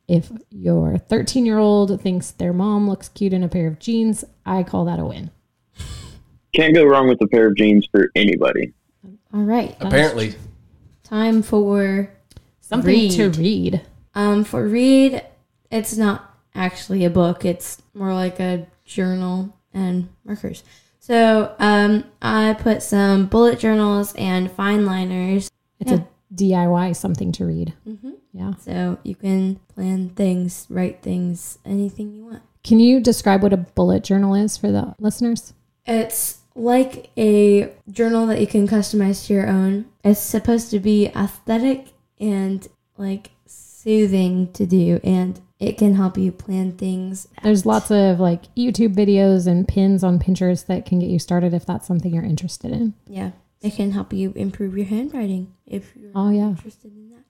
if 0.08 0.30
your 0.50 0.98
13 0.98 1.46
year 1.46 1.58
old 1.58 2.00
thinks 2.00 2.32
their 2.32 2.52
mom 2.52 2.88
looks 2.88 3.08
cute 3.08 3.32
in 3.32 3.42
a 3.42 3.48
pair 3.48 3.68
of 3.68 3.78
jeans, 3.78 4.24
I 4.44 4.64
call 4.64 4.84
that 4.86 4.98
a 4.98 5.04
win. 5.04 5.30
Can't 6.56 6.74
go 6.74 6.84
wrong 6.84 7.06
with 7.06 7.20
a 7.20 7.26
pair 7.26 7.48
of 7.48 7.56
jeans 7.56 7.86
for 7.92 8.10
anybody. 8.14 8.72
All 9.34 9.42
right. 9.42 9.76
Apparently, 9.78 10.34
Time 11.04 11.42
for 11.42 12.10
Something 12.60 12.88
Read. 12.94 13.12
to 13.12 13.30
read. 13.30 13.82
um 14.14 14.42
for 14.42 14.66
read. 14.66 15.22
It's 15.70 15.98
not 15.98 16.34
actually 16.54 17.04
a 17.04 17.10
book. 17.10 17.44
It's 17.44 17.82
more 17.92 18.14
like 18.14 18.40
a 18.40 18.66
journal 18.86 19.54
and 19.74 20.08
markers. 20.24 20.64
So 20.98 21.54
um, 21.58 22.04
I 22.22 22.54
put 22.58 22.82
some 22.82 23.26
bullet 23.26 23.58
journals 23.58 24.14
and 24.16 24.50
fine 24.50 24.86
liners. 24.86 25.50
It's 25.78 25.92
a 25.92 26.08
DIY 26.34 26.96
something 26.96 27.32
to 27.32 27.44
read. 27.44 27.74
Mm-hmm. 27.86 28.12
Yeah. 28.32 28.54
So 28.56 28.98
you 29.02 29.14
can 29.14 29.56
plan 29.74 30.08
things, 30.08 30.66
write 30.70 31.02
things, 31.02 31.58
anything 31.64 32.12
you 32.14 32.24
want. 32.24 32.42
Can 32.64 32.80
you 32.80 32.98
describe 33.00 33.42
what 33.42 33.52
a 33.52 33.58
bullet 33.58 34.02
journal 34.02 34.34
is 34.34 34.56
for 34.56 34.72
the 34.72 34.94
listeners? 34.98 35.52
It's 35.84 36.38
like 36.56 37.10
a 37.16 37.70
journal 37.90 38.26
that 38.26 38.40
you 38.40 38.46
can 38.46 38.66
customize 38.66 39.26
to 39.26 39.34
your 39.34 39.46
own. 39.48 39.84
It's 40.02 40.18
supposed 40.20 40.70
to 40.70 40.80
be 40.80 41.06
aesthetic 41.08 41.88
and 42.18 42.66
like 42.96 43.30
soothing 43.46 44.52
to 44.54 44.66
do, 44.66 44.98
and 45.04 45.40
it 45.60 45.78
can 45.78 45.94
help 45.94 46.18
you 46.18 46.32
plan 46.32 46.72
things. 46.72 47.28
There's 47.42 47.64
lots 47.66 47.90
of 47.90 48.18
like 48.18 48.52
YouTube 48.54 48.94
videos 48.94 49.46
and 49.46 49.66
pins 49.68 50.02
on 50.02 50.18
Pinterest 50.18 50.66
that 50.66 50.86
can 50.86 50.98
get 50.98 51.10
you 51.10 51.18
started 51.18 51.54
if 51.54 51.64
that's 51.66 51.86
something 51.86 52.12
you're 52.14 52.24
interested 52.24 52.72
in. 52.72 52.94
Yeah, 53.06 53.32
it 53.62 53.74
can 53.74 53.92
help 53.92 54.12
you 54.12 54.32
improve 54.34 54.76
your 54.76 54.86
handwriting 54.86 55.52
if 55.66 55.94
you're 55.96 56.10
Oh, 56.14 56.30
yeah. 56.30 56.48
interested 56.48 56.92
in 56.92 57.10
that. 57.10 57.24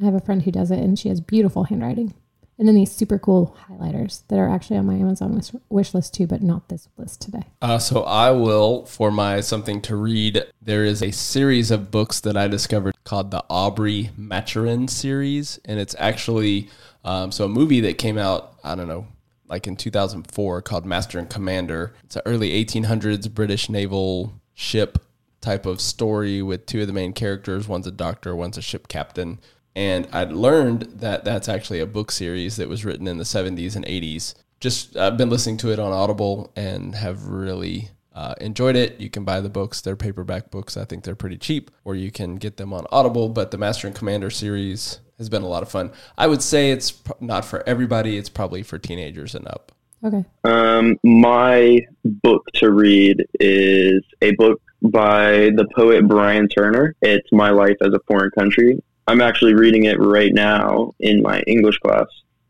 I 0.00 0.04
have 0.04 0.14
a 0.14 0.20
friend 0.20 0.42
who 0.42 0.50
does 0.50 0.70
it 0.70 0.80
and 0.80 0.98
she 0.98 1.08
has 1.08 1.20
beautiful 1.20 1.64
handwriting. 1.64 2.14
And 2.62 2.68
then 2.68 2.76
these 2.76 2.92
super 2.92 3.18
cool 3.18 3.56
highlighters 3.68 4.22
that 4.28 4.38
are 4.38 4.48
actually 4.48 4.76
on 4.76 4.86
my 4.86 4.94
Amazon 4.94 5.34
wish, 5.34 5.50
wish 5.68 5.94
list 5.94 6.14
too, 6.14 6.28
but 6.28 6.44
not 6.44 6.68
this 6.68 6.88
list 6.96 7.20
today. 7.20 7.42
Uh, 7.60 7.80
so 7.80 8.04
I 8.04 8.30
will 8.30 8.86
for 8.86 9.10
my 9.10 9.40
something 9.40 9.82
to 9.82 9.96
read. 9.96 10.44
There 10.62 10.84
is 10.84 11.02
a 11.02 11.10
series 11.10 11.72
of 11.72 11.90
books 11.90 12.20
that 12.20 12.36
I 12.36 12.46
discovered 12.46 12.94
called 13.02 13.32
the 13.32 13.42
Aubrey 13.50 14.10
Maturin 14.16 14.86
series, 14.86 15.58
and 15.64 15.80
it's 15.80 15.96
actually 15.98 16.70
um, 17.04 17.32
so 17.32 17.46
a 17.46 17.48
movie 17.48 17.80
that 17.80 17.98
came 17.98 18.16
out. 18.16 18.54
I 18.62 18.76
don't 18.76 18.86
know, 18.86 19.08
like 19.48 19.66
in 19.66 19.74
2004, 19.74 20.62
called 20.62 20.86
Master 20.86 21.18
and 21.18 21.28
Commander. 21.28 21.94
It's 22.04 22.14
an 22.14 22.22
early 22.26 22.64
1800s 22.64 23.28
British 23.34 23.70
naval 23.70 24.34
ship 24.54 25.00
type 25.40 25.66
of 25.66 25.80
story 25.80 26.42
with 26.42 26.66
two 26.66 26.82
of 26.82 26.86
the 26.86 26.92
main 26.92 27.12
characters. 27.12 27.66
One's 27.66 27.88
a 27.88 27.90
doctor, 27.90 28.36
one's 28.36 28.56
a 28.56 28.62
ship 28.62 28.86
captain. 28.86 29.40
And 29.74 30.06
I'd 30.12 30.32
learned 30.32 30.82
that 30.96 31.24
that's 31.24 31.48
actually 31.48 31.80
a 31.80 31.86
book 31.86 32.10
series 32.10 32.56
that 32.56 32.68
was 32.68 32.84
written 32.84 33.06
in 33.06 33.18
the 33.18 33.24
70s 33.24 33.74
and 33.74 33.86
80s. 33.86 34.34
Just 34.60 34.96
I've 34.96 35.16
been 35.16 35.30
listening 35.30 35.56
to 35.58 35.72
it 35.72 35.78
on 35.78 35.92
Audible 35.92 36.52
and 36.54 36.94
have 36.94 37.26
really 37.26 37.90
uh, 38.14 38.34
enjoyed 38.40 38.76
it. 38.76 39.00
You 39.00 39.10
can 39.10 39.24
buy 39.24 39.40
the 39.40 39.48
books; 39.48 39.80
they're 39.80 39.96
paperback 39.96 40.50
books. 40.50 40.76
I 40.76 40.84
think 40.84 41.04
they're 41.04 41.16
pretty 41.16 41.38
cheap, 41.38 41.70
or 41.84 41.94
you 41.94 42.10
can 42.10 42.36
get 42.36 42.58
them 42.58 42.72
on 42.72 42.86
Audible. 42.92 43.28
But 43.28 43.50
the 43.50 43.58
Master 43.58 43.86
and 43.86 43.96
Commander 43.96 44.30
series 44.30 45.00
has 45.18 45.28
been 45.28 45.42
a 45.42 45.48
lot 45.48 45.62
of 45.62 45.70
fun. 45.70 45.90
I 46.16 46.26
would 46.26 46.42
say 46.42 46.70
it's 46.70 46.92
pro- 46.92 47.16
not 47.20 47.44
for 47.44 47.66
everybody. 47.66 48.18
It's 48.18 48.28
probably 48.28 48.62
for 48.62 48.78
teenagers 48.78 49.34
and 49.34 49.48
up. 49.48 49.72
Okay. 50.04 50.24
Um, 50.44 50.96
my 51.04 51.80
book 52.04 52.44
to 52.54 52.70
read 52.70 53.24
is 53.40 54.02
a 54.20 54.32
book 54.32 54.60
by 54.82 55.50
the 55.56 55.66
poet 55.76 56.06
Brian 56.08 56.48
Turner. 56.48 56.96
It's 57.02 57.28
My 57.32 57.50
Life 57.50 57.76
as 57.82 57.94
a 57.94 58.00
Foreign 58.08 58.30
Country. 58.32 58.82
I'm 59.06 59.20
actually 59.20 59.54
reading 59.54 59.84
it 59.84 59.98
right 59.98 60.32
now 60.32 60.92
in 61.00 61.22
my 61.22 61.40
English 61.46 61.78
class, 61.78 62.06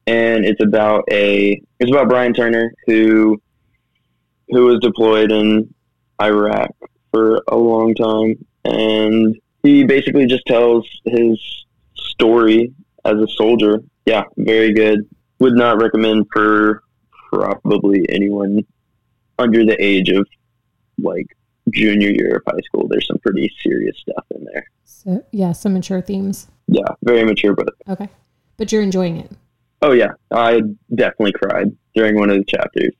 and 0.06 0.44
it's 0.44 0.62
about 0.62 1.04
a 1.10 1.60
it's 1.80 1.90
about 1.90 2.08
Brian 2.08 2.34
Turner 2.34 2.72
who 2.86 3.40
who 4.48 4.66
was 4.66 4.80
deployed 4.80 5.32
in 5.32 5.72
Iraq 6.20 6.70
for 7.10 7.42
a 7.48 7.56
long 7.56 7.94
time, 7.94 8.34
and 8.64 9.36
he 9.62 9.84
basically 9.84 10.26
just 10.26 10.44
tells 10.46 10.86
his 11.04 11.64
story 11.94 12.72
as 13.04 13.14
a 13.14 13.28
soldier. 13.28 13.82
Yeah, 14.06 14.24
very 14.36 14.72
good. 14.72 15.08
Would 15.38 15.54
not 15.54 15.80
recommend 15.80 16.26
for 16.32 16.82
probably 17.32 18.04
anyone 18.10 18.60
under 19.38 19.64
the 19.64 19.76
age 19.82 20.10
of 20.10 20.26
like 20.98 21.26
junior 21.70 22.10
year 22.10 22.36
of 22.36 22.42
high 22.52 22.60
school. 22.64 22.88
There's 22.88 23.06
some 23.06 23.18
pretty 23.18 23.52
serious 23.62 23.96
stuff 23.98 24.24
in 24.34 24.44
there. 24.52 24.66
So, 24.84 25.24
yeah, 25.32 25.52
some 25.52 25.74
mature 25.74 26.00
themes. 26.00 26.48
Yeah, 26.68 26.88
very 27.02 27.24
mature, 27.24 27.54
but 27.54 27.68
Okay. 27.88 28.08
But 28.56 28.70
you're 28.72 28.82
enjoying 28.82 29.16
it. 29.18 29.30
oh 29.82 29.92
yeah, 29.92 30.12
I 30.30 30.60
definitely 30.94 31.32
cried 31.32 31.76
during 31.94 32.16
one 32.18 32.30
of 32.30 32.36
the 32.38 32.44
chapters. 32.44 32.92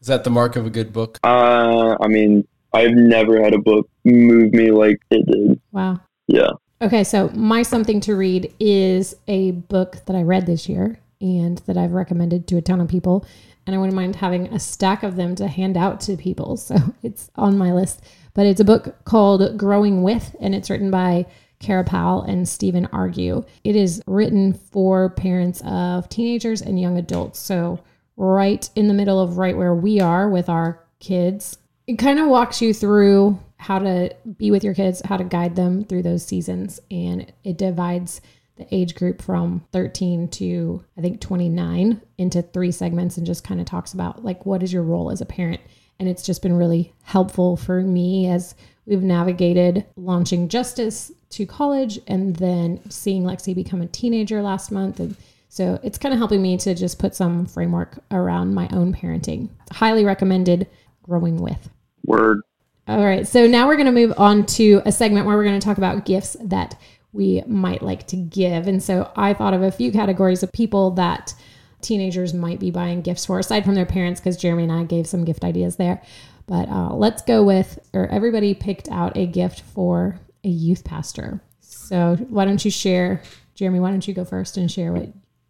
Is 0.00 0.06
that 0.08 0.24
the 0.24 0.30
mark 0.30 0.56
of 0.56 0.66
a 0.66 0.70
good 0.70 0.92
book? 0.92 1.18
Uh, 1.24 1.96
I 2.00 2.08
mean, 2.08 2.46
I've 2.72 2.92
never 2.92 3.42
had 3.42 3.54
a 3.54 3.58
book 3.58 3.88
move 4.04 4.52
me 4.52 4.70
like 4.70 5.00
it 5.10 5.26
did. 5.26 5.60
Wow. 5.72 6.00
Yeah. 6.26 6.50
Okay, 6.82 7.04
so 7.04 7.28
my 7.30 7.62
something 7.62 8.00
to 8.00 8.14
read 8.14 8.52
is 8.60 9.14
a 9.28 9.52
book 9.52 9.98
that 10.06 10.16
I 10.16 10.22
read 10.22 10.46
this 10.46 10.68
year 10.68 10.98
and 11.20 11.58
that 11.66 11.76
I've 11.78 11.92
recommended 11.92 12.46
to 12.48 12.56
a 12.58 12.62
ton 12.62 12.80
of 12.80 12.88
people. 12.88 13.24
And 13.66 13.74
I 13.74 13.78
wouldn't 13.78 13.96
mind 13.96 14.16
having 14.16 14.48
a 14.48 14.58
stack 14.58 15.02
of 15.02 15.16
them 15.16 15.34
to 15.36 15.48
hand 15.48 15.76
out 15.76 16.00
to 16.02 16.16
people. 16.16 16.56
So 16.64 16.76
it's 17.02 17.30
on 17.36 17.58
my 17.58 17.72
list. 17.72 18.02
But 18.34 18.46
it's 18.46 18.60
a 18.60 18.64
book 18.64 19.04
called 19.04 19.56
Growing 19.56 20.02
With, 20.02 20.34
and 20.40 20.54
it's 20.54 20.68
written 20.68 20.90
by 20.90 21.26
Kara 21.60 21.84
Powell 21.84 22.22
and 22.22 22.48
Steven 22.48 22.86
Argue. 22.92 23.44
It 23.62 23.76
is 23.76 24.02
written 24.06 24.52
for 24.52 25.10
parents 25.10 25.62
of 25.64 26.08
teenagers 26.08 26.60
and 26.60 26.80
young 26.80 26.98
adults. 26.98 27.38
So 27.38 27.80
right 28.16 28.68
in 28.74 28.88
the 28.88 28.94
middle 28.94 29.20
of 29.20 29.38
right 29.38 29.56
where 29.56 29.74
we 29.74 30.00
are 30.00 30.28
with 30.28 30.48
our 30.48 30.84
kids. 31.00 31.58
It 31.86 31.98
kind 31.98 32.18
of 32.18 32.28
walks 32.28 32.62
you 32.62 32.72
through 32.72 33.38
how 33.56 33.78
to 33.78 34.14
be 34.36 34.50
with 34.50 34.64
your 34.64 34.74
kids, 34.74 35.02
how 35.04 35.16
to 35.16 35.24
guide 35.24 35.56
them 35.56 35.84
through 35.84 36.02
those 36.02 36.24
seasons. 36.24 36.80
And 36.90 37.32
it 37.44 37.58
divides 37.58 38.20
the 38.56 38.66
age 38.74 38.94
group 38.94 39.20
from 39.20 39.64
13 39.72 40.28
to 40.28 40.84
I 40.96 41.00
think 41.00 41.20
29 41.20 42.00
into 42.18 42.42
three 42.42 42.70
segments 42.70 43.16
and 43.16 43.26
just 43.26 43.44
kind 43.44 43.60
of 43.60 43.66
talks 43.66 43.92
about 43.92 44.24
like 44.24 44.46
what 44.46 44.62
is 44.62 44.72
your 44.72 44.82
role 44.82 45.10
as 45.10 45.20
a 45.20 45.26
parent. 45.26 45.60
And 45.98 46.08
it's 46.08 46.22
just 46.22 46.42
been 46.42 46.56
really 46.56 46.92
helpful 47.02 47.56
for 47.56 47.80
me 47.80 48.28
as 48.28 48.54
we've 48.86 49.02
navigated 49.02 49.84
launching 49.96 50.48
Justice 50.48 51.12
to 51.30 51.46
college 51.46 51.98
and 52.06 52.36
then 52.36 52.80
seeing 52.90 53.24
Lexi 53.24 53.54
become 53.54 53.80
a 53.80 53.86
teenager 53.86 54.42
last 54.42 54.70
month. 54.70 55.00
And 55.00 55.16
so 55.48 55.78
it's 55.82 55.98
kind 55.98 56.12
of 56.12 56.18
helping 56.18 56.42
me 56.42 56.56
to 56.58 56.74
just 56.74 56.98
put 56.98 57.14
some 57.14 57.46
framework 57.46 57.98
around 58.10 58.54
my 58.54 58.68
own 58.72 58.92
parenting. 58.92 59.48
Highly 59.70 60.04
recommended 60.04 60.68
growing 61.02 61.36
with. 61.36 61.70
Word. 62.04 62.40
All 62.86 63.04
right. 63.04 63.26
So 63.26 63.46
now 63.46 63.66
we're 63.66 63.76
going 63.76 63.86
to 63.86 63.92
move 63.92 64.14
on 64.18 64.44
to 64.46 64.82
a 64.84 64.92
segment 64.92 65.26
where 65.26 65.36
we're 65.36 65.44
going 65.44 65.58
to 65.58 65.64
talk 65.64 65.78
about 65.78 66.04
gifts 66.04 66.36
that 66.40 66.78
we 67.14 67.42
might 67.46 67.80
like 67.80 68.06
to 68.08 68.16
give. 68.16 68.66
And 68.66 68.82
so 68.82 69.10
I 69.16 69.32
thought 69.32 69.54
of 69.54 69.62
a 69.62 69.70
few 69.70 69.92
categories 69.92 70.42
of 70.42 70.52
people 70.52 70.90
that 70.92 71.32
teenagers 71.80 72.34
might 72.34 72.58
be 72.58 72.70
buying 72.70 73.00
gifts 73.02 73.24
for, 73.26 73.38
aside 73.38 73.64
from 73.64 73.74
their 73.74 73.86
parents, 73.86 74.20
because 74.20 74.36
Jeremy 74.36 74.64
and 74.64 74.72
I 74.72 74.84
gave 74.84 75.06
some 75.06 75.24
gift 75.24 75.44
ideas 75.44 75.76
there. 75.76 76.02
But 76.46 76.68
uh, 76.68 76.92
let's 76.92 77.22
go 77.22 77.42
with, 77.42 77.78
or 77.94 78.06
everybody 78.08 78.52
picked 78.52 78.90
out 78.90 79.16
a 79.16 79.26
gift 79.26 79.60
for 79.60 80.18
a 80.42 80.48
youth 80.48 80.84
pastor. 80.84 81.40
So 81.60 82.16
why 82.28 82.44
don't 82.44 82.64
you 82.64 82.70
share, 82.70 83.22
Jeremy? 83.54 83.80
Why 83.80 83.90
don't 83.90 84.06
you 84.06 84.12
go 84.12 84.24
first 84.24 84.56
and 84.56 84.70
share 84.70 84.92
what 84.92 85.08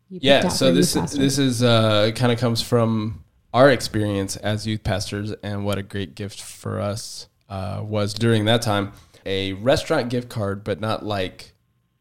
you 0.08 0.20
picked 0.20 0.24
yeah 0.24 0.42
out 0.44 0.52
so 0.52 0.72
this 0.72 0.94
youth 0.94 1.12
this 1.12 1.38
is 1.38 1.62
uh 1.62 2.10
kind 2.14 2.30
of 2.30 2.38
comes 2.38 2.60
from 2.62 3.24
our 3.52 3.70
experience 3.70 4.36
as 4.36 4.66
youth 4.66 4.84
pastors 4.84 5.32
and 5.42 5.64
what 5.64 5.78
a 5.78 5.82
great 5.82 6.14
gift 6.14 6.40
for 6.42 6.80
us 6.80 7.28
uh, 7.48 7.80
was 7.82 8.14
during 8.14 8.44
that 8.44 8.62
time 8.62 8.92
a 9.26 9.52
restaurant 9.54 10.10
gift 10.10 10.28
card 10.28 10.62
but 10.62 10.80
not 10.80 11.04
like 11.04 11.53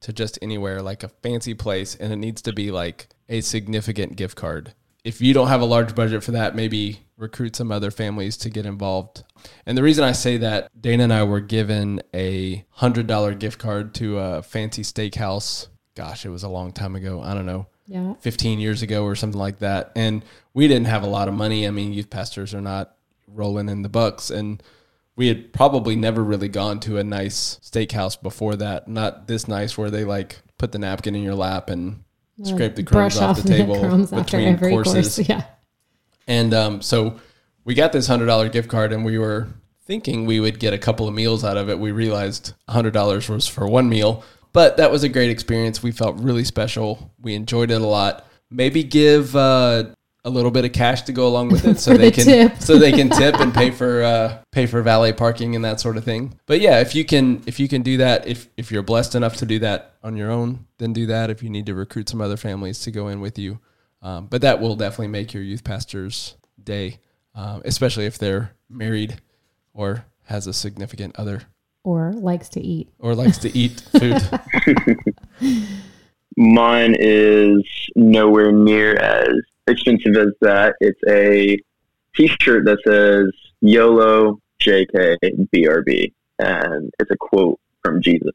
to 0.03 0.13
just 0.13 0.39
anywhere 0.41 0.81
like 0.81 1.03
a 1.03 1.07
fancy 1.07 1.53
place 1.53 1.95
and 1.95 2.13
it 2.13 2.17
needs 2.17 2.41
to 2.41 2.53
be 2.53 2.71
like 2.71 3.07
a 3.29 3.41
significant 3.41 4.15
gift 4.15 4.35
card 4.35 4.73
if 5.03 5.19
you 5.19 5.33
don't 5.33 5.47
have 5.47 5.61
a 5.61 5.65
large 5.65 5.95
budget 5.95 6.23
for 6.23 6.31
that 6.31 6.55
maybe 6.55 6.99
recruit 7.17 7.55
some 7.55 7.71
other 7.71 7.91
families 7.91 8.37
to 8.37 8.49
get 8.49 8.65
involved 8.65 9.23
and 9.65 9.77
the 9.77 9.83
reason 9.83 10.03
i 10.03 10.11
say 10.11 10.37
that 10.37 10.69
dana 10.79 11.03
and 11.03 11.13
i 11.13 11.23
were 11.23 11.39
given 11.39 12.01
a 12.13 12.63
hundred 12.69 13.07
dollar 13.07 13.33
gift 13.33 13.57
card 13.57 13.93
to 13.93 14.19
a 14.19 14.43
fancy 14.43 14.83
steakhouse 14.83 15.67
gosh 15.95 16.25
it 16.25 16.29
was 16.29 16.43
a 16.43 16.49
long 16.49 16.71
time 16.71 16.95
ago 16.95 17.21
i 17.21 17.33
don't 17.33 17.45
know 17.45 17.65
yeah. 17.87 18.13
15 18.21 18.59
years 18.59 18.81
ago 18.81 19.03
or 19.03 19.15
something 19.15 19.39
like 19.39 19.59
that. 19.59 19.91
And 19.95 20.23
we 20.53 20.67
didn't 20.67 20.87
have 20.87 21.03
a 21.03 21.07
lot 21.07 21.27
of 21.27 21.33
money. 21.33 21.67
I 21.67 21.71
mean, 21.71 21.93
youth 21.93 22.09
pastors 22.09 22.53
are 22.53 22.61
not 22.61 22.95
rolling 23.27 23.69
in 23.69 23.81
the 23.81 23.89
bucks. 23.89 24.29
And 24.29 24.61
we 25.15 25.27
had 25.27 25.53
probably 25.53 25.95
never 25.95 26.23
really 26.23 26.49
gone 26.49 26.79
to 26.81 26.97
a 26.97 27.03
nice 27.03 27.59
steakhouse 27.61 28.21
before 28.21 28.55
that. 28.55 28.87
Not 28.87 29.27
this 29.27 29.47
nice 29.47 29.77
where 29.77 29.91
they 29.91 30.03
like 30.05 30.41
put 30.57 30.71
the 30.71 30.79
napkin 30.79 31.15
in 31.15 31.23
your 31.23 31.35
lap 31.35 31.69
and 31.69 32.03
scrape 32.43 32.75
the 32.75 32.83
crumbs 32.83 33.15
Brush 33.15 33.23
off 33.23 33.41
the 33.41 33.47
table 33.47 33.85
after 33.85 34.15
between 34.15 34.47
every 34.47 34.71
courses. 34.71 35.15
course. 35.15 35.29
Yeah. 35.29 35.45
And 36.25 36.53
um, 36.53 36.81
so 36.81 37.19
we 37.65 37.73
got 37.73 37.91
this 37.91 38.07
hundred 38.07 38.27
dollar 38.27 38.49
gift 38.49 38.69
card, 38.69 38.93
and 38.93 39.03
we 39.03 39.17
were 39.17 39.47
thinking 39.85 40.25
we 40.25 40.39
would 40.39 40.57
get 40.57 40.73
a 40.73 40.77
couple 40.77 41.07
of 41.07 41.13
meals 41.13 41.43
out 41.43 41.57
of 41.57 41.69
it. 41.69 41.77
We 41.77 41.91
realized 41.91 42.53
hundred 42.69 42.93
dollars 42.93 43.27
was 43.27 43.45
for 43.47 43.67
one 43.67 43.89
meal, 43.89 44.23
but 44.53 44.77
that 44.77 44.89
was 44.89 45.03
a 45.03 45.09
great 45.09 45.29
experience. 45.29 45.83
We 45.83 45.91
felt 45.91 46.17
really 46.17 46.45
special. 46.45 47.11
We 47.21 47.35
enjoyed 47.35 47.71
it 47.71 47.81
a 47.81 47.85
lot. 47.85 48.25
Maybe 48.49 48.83
give 48.83 49.35
uh, 49.35 49.85
a 50.25 50.29
little 50.29 50.51
bit 50.51 50.63
of 50.65 50.71
cash 50.71 51.01
to 51.03 51.11
go 51.11 51.27
along 51.27 51.49
with 51.49 51.65
it, 51.65 51.79
so 51.79 51.93
they 51.97 52.09
the 52.09 52.15
can 52.15 52.25
tip. 52.25 52.57
so 52.61 52.77
they 52.77 52.91
can 52.91 53.09
tip 53.09 53.35
and 53.39 53.53
pay 53.53 53.71
for 53.71 54.03
uh, 54.03 54.41
pay 54.51 54.65
for 54.65 54.81
valet 54.81 55.11
parking 55.13 55.55
and 55.55 55.65
that 55.65 55.79
sort 55.79 55.97
of 55.97 56.03
thing. 56.03 56.39
But 56.45 56.61
yeah, 56.61 56.79
if 56.79 56.95
you 56.95 57.03
can 57.05 57.43
if 57.45 57.59
you 57.59 57.67
can 57.67 57.81
do 57.81 57.97
that, 57.97 58.25
if 58.27 58.47
if 58.57 58.71
you're 58.71 58.83
blessed 58.83 59.15
enough 59.15 59.35
to 59.37 59.45
do 59.45 59.59
that 59.59 59.95
on 60.03 60.15
your 60.15 60.31
own, 60.31 60.65
then 60.77 60.93
do 60.93 61.05
that. 61.07 61.29
If 61.29 61.43
you 61.43 61.49
need 61.49 61.65
to 61.65 61.73
recruit 61.75 62.07
some 62.09 62.21
other 62.21 62.37
families 62.37 62.79
to 62.81 62.91
go 62.91 63.07
in 63.09 63.19
with 63.21 63.37
you, 63.37 63.59
um, 64.01 64.27
but 64.27 64.41
that 64.41 64.61
will 64.61 64.75
definitely 64.75 65.07
make 65.09 65.33
your 65.33 65.43
youth 65.43 65.63
pastor's 65.63 66.35
day, 66.63 66.99
um, 67.35 67.61
especially 67.65 68.05
if 68.05 68.17
they're 68.17 68.51
married 68.69 69.19
or 69.73 70.05
has 70.27 70.47
a 70.47 70.53
significant 70.53 71.15
other 71.19 71.41
Or 71.83 72.13
likes 72.13 72.47
to 72.49 72.61
eat. 72.61 72.87
or 72.99 73.13
likes 73.13 73.37
to 73.39 73.57
eat 73.57 73.81
food. 73.91 74.21
Mine 76.37 76.95
is 76.97 77.63
nowhere 77.95 78.51
near 78.51 78.95
as 78.95 79.33
expensive 79.67 80.15
as 80.17 80.33
that. 80.41 80.75
It's 80.79 80.99
a 81.07 81.57
T-shirt 82.15 82.65
that 82.65 82.79
says 82.85 83.31
YOLO 83.61 84.39
JK 84.61 85.17
BRB, 85.53 86.13
and 86.39 86.91
it's 86.99 87.11
a 87.11 87.17
quote 87.17 87.59
from 87.83 88.01
Jesus. 88.01 88.31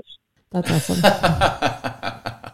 That's 0.50 0.70
awesome. 0.70 1.00
I 1.04 2.52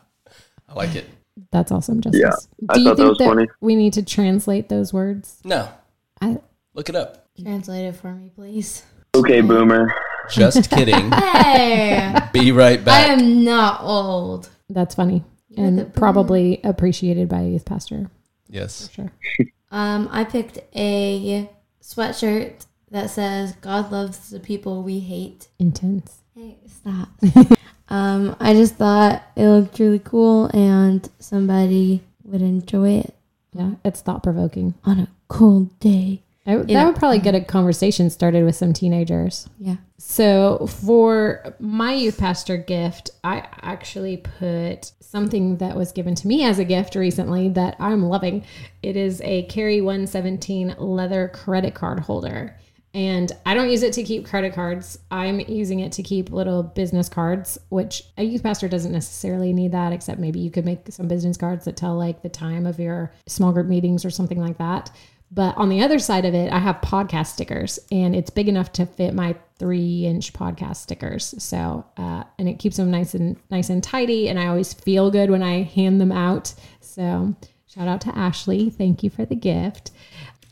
like 0.74 0.94
it. 0.96 1.06
That's 1.50 1.70
awesome, 1.72 2.00
Justice. 2.00 2.20
Yeah, 2.20 2.66
I 2.68 2.74
Do 2.74 2.80
you 2.80 2.86
thought 2.88 2.96
that 2.96 3.02
think 3.02 3.08
was 3.10 3.18
that 3.18 3.28
funny. 3.28 3.46
we 3.60 3.76
need 3.76 3.92
to 3.94 4.02
translate 4.04 4.68
those 4.68 4.92
words? 4.92 5.40
No, 5.44 5.68
I, 6.20 6.38
look 6.74 6.88
it 6.88 6.96
up. 6.96 7.28
Translate 7.40 7.84
it 7.86 7.96
for 7.96 8.12
me, 8.12 8.30
please. 8.34 8.84
Okay, 9.14 9.40
um, 9.40 9.48
boomer. 9.48 9.94
Just 10.30 10.70
kidding. 10.74 11.10
Hey, 11.12 12.16
Be 12.32 12.50
right 12.52 12.84
back. 12.84 13.08
I 13.10 13.12
am 13.12 13.44
not 13.44 13.82
old. 13.82 14.48
that's 14.70 14.94
funny 14.94 15.22
You're 15.48 15.66
and 15.66 15.94
probably 15.94 16.60
appreciated 16.64 17.28
by 17.28 17.40
a 17.42 17.48
youth 17.48 17.64
pastor. 17.64 18.10
Yes. 18.48 18.90
Sure. 18.92 19.12
Um, 19.70 20.08
I 20.12 20.22
picked 20.22 20.58
a 20.76 21.50
sweatshirt 21.82 22.64
that 22.92 23.10
says 23.10 23.56
"God 23.60 23.90
loves 23.90 24.30
the 24.30 24.38
people 24.38 24.84
we 24.84 25.00
hate." 25.00 25.48
Intense. 25.58 26.18
Hey, 26.36 26.58
stop. 26.68 27.08
um, 27.88 28.36
I 28.38 28.54
just 28.54 28.76
thought 28.76 29.24
it 29.34 29.48
looked 29.48 29.78
really 29.80 29.98
cool, 29.98 30.46
and 30.54 31.08
somebody 31.18 32.02
would 32.22 32.40
enjoy 32.42 32.90
it 33.00 33.14
Yeah, 33.52 33.72
it's 33.84 34.00
thought 34.00 34.22
provoking. 34.22 34.74
on 34.84 35.00
a 35.00 35.08
cold 35.26 35.76
day. 35.80 36.22
That 36.44 36.68
Yeah. 36.68 36.86
would 36.86 36.96
probably 36.96 37.20
get 37.20 37.34
a 37.34 37.40
conversation 37.40 38.10
started 38.10 38.44
with 38.44 38.54
some 38.56 38.72
teenagers. 38.72 39.48
Yeah. 39.58 39.76
So 39.98 40.66
for 40.66 41.54
my 41.58 41.94
youth 41.94 42.18
pastor 42.18 42.56
gift, 42.58 43.10
I 43.22 43.44
actually 43.62 44.18
put 44.18 44.92
something 45.00 45.56
that 45.58 45.76
was 45.76 45.92
given 45.92 46.14
to 46.16 46.28
me 46.28 46.44
as 46.44 46.58
a 46.58 46.64
gift 46.64 46.96
recently 46.96 47.48
that 47.50 47.76
I'm 47.78 48.04
loving. 48.04 48.42
It 48.82 48.96
is 48.96 49.22
a 49.24 49.44
Carry 49.44 49.80
117 49.80 50.74
leather 50.78 51.28
credit 51.32 51.74
card 51.74 52.00
holder. 52.00 52.56
And 52.92 53.32
I 53.44 53.54
don't 53.54 53.70
use 53.70 53.82
it 53.82 53.92
to 53.94 54.04
keep 54.04 54.24
credit 54.24 54.54
cards. 54.54 54.98
I'm 55.10 55.40
using 55.40 55.80
it 55.80 55.90
to 55.92 56.02
keep 56.04 56.30
little 56.30 56.62
business 56.62 57.08
cards, 57.08 57.58
which 57.68 58.04
a 58.16 58.22
youth 58.22 58.44
pastor 58.44 58.68
doesn't 58.68 58.92
necessarily 58.92 59.52
need 59.52 59.72
that, 59.72 59.92
except 59.92 60.20
maybe 60.20 60.38
you 60.38 60.50
could 60.50 60.64
make 60.64 60.86
some 60.92 61.08
business 61.08 61.36
cards 61.36 61.64
that 61.64 61.76
tell 61.76 61.96
like 61.96 62.22
the 62.22 62.28
time 62.28 62.66
of 62.66 62.78
your 62.78 63.10
small 63.26 63.50
group 63.52 63.66
meetings 63.66 64.04
or 64.04 64.10
something 64.10 64.38
like 64.38 64.58
that. 64.58 64.92
But 65.34 65.56
on 65.56 65.68
the 65.68 65.82
other 65.82 65.98
side 65.98 66.24
of 66.24 66.32
it, 66.32 66.52
I 66.52 66.60
have 66.60 66.80
podcast 66.80 67.26
stickers, 67.26 67.80
and 67.90 68.14
it's 68.14 68.30
big 68.30 68.48
enough 68.48 68.70
to 68.74 68.86
fit 68.86 69.14
my 69.14 69.34
three-inch 69.58 70.32
podcast 70.32 70.76
stickers. 70.76 71.34
So, 71.38 71.84
uh, 71.96 72.22
and 72.38 72.48
it 72.48 72.60
keeps 72.60 72.76
them 72.76 72.92
nice 72.92 73.14
and 73.14 73.36
nice 73.50 73.68
and 73.68 73.82
tidy, 73.82 74.28
and 74.28 74.38
I 74.38 74.46
always 74.46 74.72
feel 74.72 75.10
good 75.10 75.30
when 75.30 75.42
I 75.42 75.64
hand 75.64 76.00
them 76.00 76.12
out. 76.12 76.54
So, 76.80 77.34
shout 77.66 77.88
out 77.88 78.00
to 78.02 78.16
Ashley, 78.16 78.70
thank 78.70 79.02
you 79.02 79.10
for 79.10 79.24
the 79.24 79.34
gift. 79.34 79.90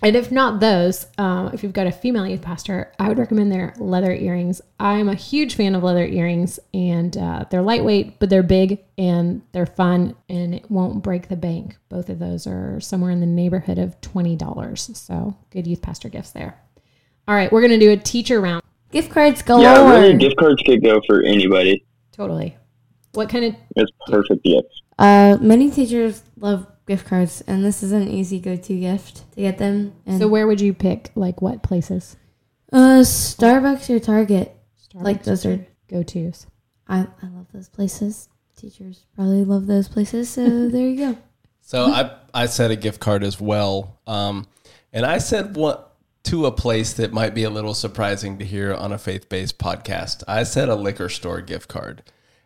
And 0.02 0.16
if 0.16 0.32
not 0.32 0.58
those, 0.58 1.06
um, 1.16 1.50
if 1.54 1.62
you've 1.62 1.72
got 1.72 1.86
a 1.86 1.92
female 1.92 2.26
youth 2.26 2.42
pastor, 2.42 2.92
I 2.98 3.08
would 3.08 3.18
recommend 3.18 3.52
their 3.52 3.72
leather 3.78 4.12
earrings. 4.12 4.60
I'm 4.80 5.08
a 5.08 5.14
huge 5.14 5.54
fan 5.54 5.76
of 5.76 5.84
leather 5.84 6.04
earrings, 6.04 6.58
and 6.74 7.16
uh, 7.16 7.44
they're 7.50 7.62
lightweight, 7.62 8.18
but 8.18 8.28
they're 8.28 8.42
big 8.42 8.80
and 8.98 9.42
they're 9.52 9.64
fun, 9.64 10.16
and 10.28 10.56
it 10.56 10.68
won't 10.68 11.04
break 11.04 11.28
the 11.28 11.36
bank. 11.36 11.76
Both 11.88 12.08
of 12.08 12.18
those 12.18 12.48
are 12.48 12.80
somewhere 12.80 13.12
in 13.12 13.20
the 13.20 13.26
neighborhood 13.26 13.78
of 13.78 14.00
twenty 14.00 14.34
dollars. 14.34 14.90
So 14.94 15.36
good 15.50 15.68
youth 15.68 15.82
pastor 15.82 16.08
gifts 16.08 16.32
there. 16.32 16.60
All 17.28 17.36
right, 17.36 17.52
we're 17.52 17.62
gonna 17.62 17.78
do 17.78 17.92
a 17.92 17.96
teacher 17.96 18.40
round. 18.40 18.64
Gift 18.90 19.12
cards 19.12 19.40
galore. 19.40 19.62
Yeah, 19.62 19.88
really, 19.88 20.16
gift 20.18 20.36
cards 20.36 20.60
could 20.66 20.82
go 20.82 21.00
for 21.06 21.22
anybody. 21.22 21.84
Totally. 22.10 22.56
What 23.12 23.28
kind 23.28 23.44
of? 23.44 23.54
It's 23.76 23.92
perfect 24.08 24.42
gift. 24.42 24.82
Uh, 24.98 25.38
many 25.40 25.70
teachers 25.70 26.22
love 26.38 26.66
gift 26.87 27.07
cards, 27.07 27.42
and 27.47 27.64
this 27.64 27.83
is 27.83 27.92
an 27.92 28.09
easy 28.09 28.38
go-to 28.40 28.79
gift 28.79 29.31
to 29.33 29.40
get 29.40 29.59
them. 29.59 29.92
And 30.07 30.18
So 30.21 30.29
where 30.29 30.47
would 30.47 30.61
you 30.61 30.75
pick? 30.75 31.11
Like 31.14 31.40
what 31.42 31.62
places? 31.62 32.16
uh, 32.73 33.01
Starbucks 33.03 33.90
or 33.90 33.99
Target, 33.99 34.55
like 34.95 35.25
those 35.25 35.45
are. 35.47 35.64
go 35.88 36.03
tos. 36.03 36.47
I 36.88 37.07
I 37.23 37.27
love 37.29 37.47
those 37.53 37.68
places. 37.68 38.29
Teachers 38.57 39.05
probably 39.14 39.45
love 39.45 39.66
those 39.66 39.88
places. 39.88 40.31
So 40.31 40.68
there 40.68 40.88
you 40.88 40.97
go. 41.12 41.18
So 41.61 41.85
I 41.87 42.11
I 42.35 42.47
said 42.47 42.71
a 42.71 42.77
gift 42.77 43.01
card 43.01 43.23
as 43.23 43.40
well, 43.40 43.99
um, 44.07 44.47
and 44.92 45.05
I 45.07 45.18
said 45.18 45.55
what 45.57 45.95
to 46.25 46.47
a 46.47 46.53
place 46.53 46.92
that 46.95 47.12
might 47.12 47.35
be 47.35 47.42
a 47.45 47.51
little 47.51 47.75
surprising 47.75 48.38
to 48.38 48.45
hear 48.45 48.73
on 48.75 48.92
a 48.92 48.99
faith 48.99 49.29
based 49.29 49.59
podcast. 49.59 50.23
I 50.29 50.42
said 50.45 50.68
a 50.68 50.75
liquor 50.77 51.09
store 51.09 51.40
gift 51.40 51.68
card, 51.68 52.03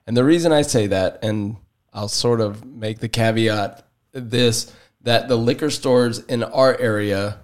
and 0.06 0.16
the 0.16 0.24
reason 0.24 0.52
I 0.52 0.62
say 0.62 0.86
that, 0.88 1.18
and 1.22 1.56
I'll 1.92 2.08
sort 2.08 2.40
of 2.40 2.64
make 2.64 2.98
the 2.98 3.08
caveat 3.08 3.85
this 4.16 4.72
that 5.02 5.28
the 5.28 5.36
liquor 5.36 5.70
stores 5.70 6.18
in 6.20 6.42
our 6.42 6.76
area, 6.78 7.38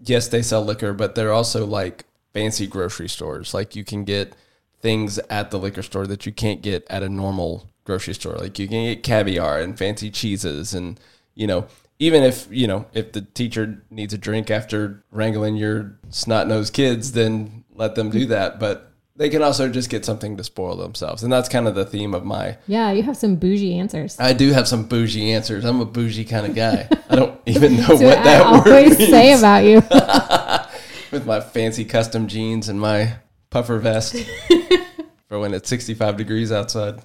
yes, 0.00 0.28
they 0.28 0.42
sell 0.42 0.64
liquor, 0.64 0.92
but 0.92 1.14
they're 1.14 1.32
also 1.32 1.64
like 1.64 2.04
fancy 2.32 2.66
grocery 2.66 3.08
stores. 3.08 3.54
Like 3.54 3.76
you 3.76 3.84
can 3.84 4.04
get 4.04 4.34
things 4.80 5.18
at 5.30 5.50
the 5.50 5.58
liquor 5.58 5.82
store 5.82 6.06
that 6.06 6.26
you 6.26 6.32
can't 6.32 6.60
get 6.60 6.86
at 6.90 7.02
a 7.02 7.08
normal 7.08 7.70
grocery 7.84 8.14
store. 8.14 8.34
Like 8.34 8.58
you 8.58 8.66
can 8.66 8.84
get 8.84 9.02
caviar 9.02 9.60
and 9.60 9.78
fancy 9.78 10.10
cheeses 10.10 10.74
and 10.74 10.98
you 11.34 11.46
know, 11.46 11.66
even 11.98 12.22
if, 12.22 12.46
you 12.50 12.66
know, 12.66 12.86
if 12.92 13.12
the 13.12 13.20
teacher 13.20 13.82
needs 13.90 14.12
a 14.12 14.18
drink 14.18 14.50
after 14.50 15.04
wrangling 15.10 15.56
your 15.56 15.98
snot-nosed 16.10 16.72
kids, 16.72 17.12
then 17.12 17.64
let 17.74 17.94
them 17.94 18.10
do 18.10 18.26
that, 18.26 18.58
but 18.58 18.92
they 19.16 19.28
can 19.28 19.42
also 19.42 19.68
just 19.68 19.90
get 19.90 20.04
something 20.04 20.36
to 20.36 20.44
spoil 20.44 20.76
themselves. 20.76 21.22
And 21.22 21.32
that's 21.32 21.48
kind 21.48 21.68
of 21.68 21.74
the 21.74 21.84
theme 21.84 22.14
of 22.14 22.24
my 22.24 22.56
Yeah, 22.66 22.90
you 22.92 23.02
have 23.04 23.16
some 23.16 23.36
bougie 23.36 23.78
answers. 23.78 24.18
I 24.18 24.32
do 24.32 24.52
have 24.52 24.66
some 24.66 24.84
bougie 24.84 25.32
answers. 25.32 25.64
I'm 25.64 25.80
a 25.80 25.84
bougie 25.84 26.24
kind 26.24 26.46
of 26.46 26.54
guy. 26.54 26.88
I 27.08 27.16
don't 27.16 27.40
even 27.46 27.76
know 27.76 27.88
what 27.96 28.18
I 28.18 28.22
that 28.24 28.52
word 28.52 28.66
always 28.72 28.98
means. 28.98 29.10
say 29.10 29.32
about 29.38 29.64
you. 29.64 29.76
with 31.12 31.26
my 31.26 31.40
fancy 31.40 31.84
custom 31.84 32.26
jeans 32.26 32.68
and 32.68 32.80
my 32.80 33.14
puffer 33.50 33.78
vest 33.78 34.16
for 35.28 35.38
when 35.38 35.54
it's 35.54 35.68
65 35.68 36.16
degrees 36.16 36.50
outside. 36.50 37.00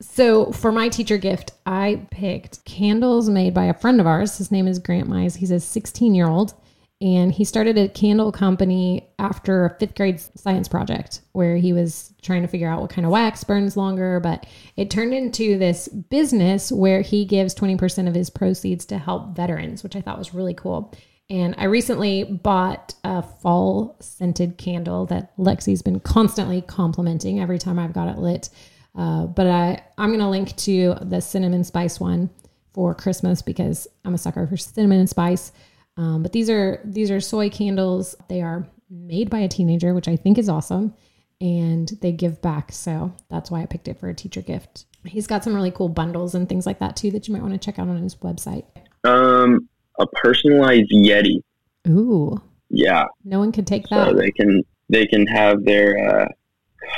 So 0.00 0.52
for 0.52 0.70
my 0.72 0.88
teacher 0.88 1.18
gift, 1.18 1.52
I 1.66 2.06
picked 2.10 2.64
candles 2.64 3.28
made 3.28 3.54
by 3.54 3.64
a 3.66 3.74
friend 3.74 4.00
of 4.00 4.06
ours. 4.06 4.38
His 4.38 4.50
name 4.50 4.66
is 4.68 4.78
Grant 4.80 5.08
Mize. 5.08 5.36
He's 5.36 5.50
a 5.52 5.58
16 5.60 6.14
year 6.14 6.28
old, 6.28 6.54
And 7.00 7.30
he 7.32 7.44
started 7.44 7.78
a 7.78 7.88
candle 7.88 8.32
company 8.32 9.08
after 9.20 9.64
a 9.64 9.78
fifth 9.78 9.94
grade 9.94 10.20
science 10.20 10.66
project 10.66 11.20
where 11.30 11.56
he 11.56 11.72
was 11.72 12.12
trying 12.22 12.42
to 12.42 12.48
figure 12.48 12.68
out 12.68 12.80
what 12.80 12.90
kind 12.90 13.06
of 13.06 13.12
wax 13.12 13.44
burns 13.44 13.76
longer. 13.76 14.18
But 14.18 14.46
it 14.74 14.90
turned 14.90 15.14
into 15.14 15.56
this 15.58 15.86
business 15.86 16.72
where 16.72 17.00
he 17.00 17.24
gives 17.24 17.54
20% 17.54 18.08
of 18.08 18.14
his 18.14 18.30
proceeds 18.30 18.84
to 18.86 18.98
help 18.98 19.36
veterans, 19.36 19.84
which 19.84 19.94
I 19.94 20.00
thought 20.00 20.18
was 20.18 20.34
really 20.34 20.54
cool. 20.54 20.92
And 21.30 21.54
I 21.56 21.64
recently 21.64 22.24
bought 22.24 22.94
a 23.04 23.22
fall 23.22 23.96
scented 24.00 24.58
candle 24.58 25.06
that 25.06 25.36
Lexi's 25.36 25.82
been 25.82 26.00
constantly 26.00 26.62
complimenting 26.62 27.38
every 27.38 27.58
time 27.58 27.78
I've 27.78 27.92
got 27.92 28.08
it 28.08 28.18
lit. 28.18 28.48
Uh, 28.96 29.26
but 29.26 29.46
I, 29.46 29.82
I'm 29.98 30.08
going 30.08 30.20
to 30.20 30.28
link 30.28 30.56
to 30.56 30.96
the 31.02 31.20
cinnamon 31.20 31.62
spice 31.62 32.00
one 32.00 32.30
for 32.72 32.94
Christmas 32.94 33.42
because 33.42 33.86
I'm 34.04 34.14
a 34.14 34.18
sucker 34.18 34.46
for 34.46 34.56
cinnamon 34.56 35.00
and 35.00 35.08
spice. 35.08 35.52
Um, 35.98 36.22
but 36.22 36.32
these 36.32 36.48
are 36.48 36.80
these 36.84 37.10
are 37.10 37.20
soy 37.20 37.50
candles. 37.50 38.14
They 38.28 38.40
are 38.40 38.66
made 38.88 39.28
by 39.28 39.40
a 39.40 39.48
teenager, 39.48 39.92
which 39.92 40.08
I 40.08 40.16
think 40.16 40.38
is 40.38 40.48
awesome, 40.48 40.94
and 41.40 41.88
they 42.00 42.12
give 42.12 42.40
back. 42.40 42.72
So 42.72 43.12
that's 43.28 43.50
why 43.50 43.62
I 43.62 43.66
picked 43.66 43.88
it 43.88 43.98
for 43.98 44.08
a 44.08 44.14
teacher 44.14 44.40
gift. 44.40 44.86
He's 45.04 45.26
got 45.26 45.42
some 45.44 45.54
really 45.54 45.70
cool 45.72 45.88
bundles 45.88 46.34
and 46.34 46.48
things 46.48 46.66
like 46.66 46.78
that 46.78 46.96
too 46.96 47.10
that 47.10 47.26
you 47.28 47.34
might 47.34 47.42
want 47.42 47.54
to 47.54 47.58
check 47.58 47.78
out 47.78 47.88
on 47.88 47.96
his 48.02 48.14
website. 48.16 48.64
Um, 49.04 49.68
a 49.98 50.06
personalized 50.06 50.90
Yeti. 50.92 51.42
Ooh, 51.88 52.40
Yeah, 52.70 53.04
no 53.24 53.38
one 53.38 53.50
could 53.52 53.66
take 53.66 53.86
so 53.88 54.04
that 54.06 54.16
they 54.16 54.30
can 54.30 54.62
they 54.88 55.06
can 55.06 55.26
have 55.26 55.64
their 55.64 56.22
uh, 56.22 56.28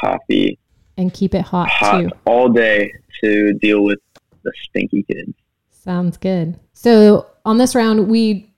coffee 0.00 0.58
and 0.96 1.12
keep 1.12 1.34
it 1.34 1.42
hot, 1.42 1.68
hot 1.70 2.02
too. 2.02 2.10
all 2.26 2.48
day 2.48 2.92
to 3.22 3.54
deal 3.54 3.82
with 3.82 3.98
the 4.42 4.52
stinky 4.64 5.04
kids. 5.04 5.32
Sounds 5.70 6.16
good. 6.16 6.58
So 6.72 7.26
on 7.44 7.58
this 7.58 7.74
round, 7.74 8.08
we 8.08 8.49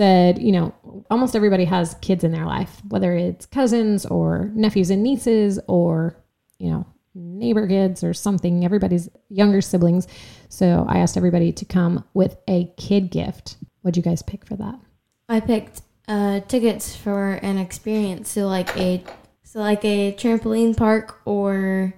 said, 0.00 0.40
you 0.40 0.50
know, 0.50 0.72
almost 1.10 1.36
everybody 1.36 1.66
has 1.66 1.94
kids 2.00 2.24
in 2.24 2.32
their 2.32 2.46
life, 2.46 2.80
whether 2.88 3.14
it's 3.14 3.44
cousins 3.44 4.06
or 4.06 4.50
nephews 4.54 4.88
and 4.88 5.02
nieces 5.02 5.60
or, 5.68 6.16
you 6.58 6.70
know, 6.70 6.86
neighbor 7.14 7.68
kids 7.68 8.02
or 8.02 8.14
something, 8.14 8.64
everybody's 8.64 9.10
younger 9.28 9.60
siblings. 9.60 10.08
So 10.48 10.86
I 10.88 11.00
asked 11.00 11.18
everybody 11.18 11.52
to 11.52 11.66
come 11.66 12.02
with 12.14 12.38
a 12.48 12.72
kid 12.78 13.10
gift. 13.10 13.58
What'd 13.82 13.98
you 13.98 14.02
guys 14.02 14.22
pick 14.22 14.46
for 14.46 14.56
that? 14.56 14.80
I 15.28 15.40
picked 15.40 15.82
uh, 16.08 16.40
tickets 16.40 16.96
for 16.96 17.32
an 17.34 17.58
experience, 17.58 18.30
so 18.30 18.46
like 18.46 18.74
a 18.78 19.04
so 19.42 19.60
like 19.60 19.84
a 19.84 20.14
trampoline 20.14 20.74
park 20.74 21.20
or 21.26 21.92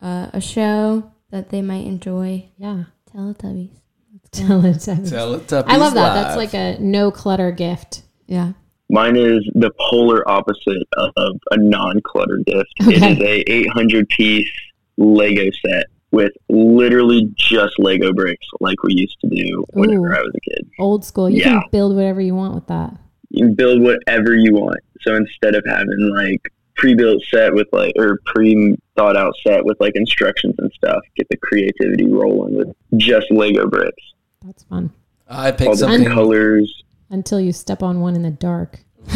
uh, 0.00 0.30
a 0.32 0.40
show 0.40 1.10
that 1.30 1.48
they 1.48 1.62
might 1.62 1.86
enjoy. 1.86 2.50
Yeah. 2.56 2.84
Teletubbies. 3.12 3.80
Teletubbies. 4.32 5.10
Teletubbies 5.12 5.64
I 5.66 5.76
love 5.76 5.94
that. 5.94 6.14
That's 6.14 6.36
like 6.36 6.54
a 6.54 6.76
no 6.80 7.10
clutter 7.10 7.50
gift. 7.50 8.02
Yeah. 8.26 8.52
Mine 8.90 9.16
is 9.16 9.46
the 9.54 9.70
polar 9.90 10.26
opposite 10.28 10.82
of 10.96 11.12
a 11.50 11.56
non-clutter 11.58 12.38
gift. 12.46 12.68
It 12.80 12.96
Okay. 13.02 13.12
is 13.12 13.20
a 13.20 13.52
800 13.52 14.08
piece 14.08 14.48
Lego 14.96 15.50
set 15.66 15.86
with 16.10 16.32
literally 16.48 17.30
just 17.36 17.78
Lego 17.78 18.12
bricks, 18.14 18.46
like 18.60 18.82
we 18.82 18.94
used 18.94 19.18
to 19.20 19.28
do 19.28 19.62
whenever 19.74 20.08
Ooh. 20.08 20.16
I 20.16 20.20
was 20.20 20.32
a 20.34 20.40
kid. 20.40 20.66
Old 20.78 21.04
school. 21.04 21.28
You 21.28 21.38
Yeah. 21.38 21.44
can 21.44 21.62
build 21.70 21.94
whatever 21.96 22.20
you 22.22 22.34
want 22.34 22.54
with 22.54 22.66
that. 22.68 22.94
You 23.30 23.46
can 23.46 23.54
build 23.54 23.82
whatever 23.82 24.34
you 24.34 24.54
want. 24.54 24.78
So 25.02 25.14
instead 25.14 25.54
of 25.54 25.62
having 25.66 26.10
like 26.16 26.50
pre-built 26.76 27.22
set 27.30 27.52
with 27.52 27.66
like 27.72 27.92
or 27.98 28.20
pre-thought 28.24 29.16
out 29.18 29.34
set 29.46 29.64
with 29.66 29.76
like 29.80 29.92
instructions 29.96 30.54
and 30.58 30.72
stuff, 30.72 31.00
get 31.16 31.26
the 31.28 31.36
creativity 31.36 32.06
rolling 32.08 32.54
with 32.56 32.68
just 32.96 33.30
Lego 33.30 33.66
bricks, 33.68 34.02
That's 34.44 34.62
fun. 34.64 34.92
I 35.28 35.46
all 35.50 35.56
picked 35.56 35.72
different 35.78 35.78
something. 35.78 36.12
colors. 36.12 36.82
Until 37.10 37.40
you 37.40 37.52
step 37.52 37.82
on 37.82 38.00
one 38.00 38.14
in 38.14 38.22
the 38.22 38.30
dark. 38.30 38.80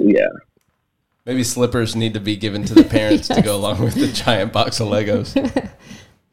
Yeah, 0.00 0.28
Maybe 1.26 1.42
slippers 1.42 1.96
need 1.96 2.14
to 2.14 2.20
be 2.20 2.36
given 2.36 2.64
to 2.64 2.74
the 2.74 2.84
parents 2.98 3.28
to 3.28 3.40
go 3.42 3.56
along 3.56 3.80
with 3.82 3.94
the 3.94 4.08
giant 4.08 4.52
box 4.52 4.80
of 4.80 4.88
Legos. 4.88 5.32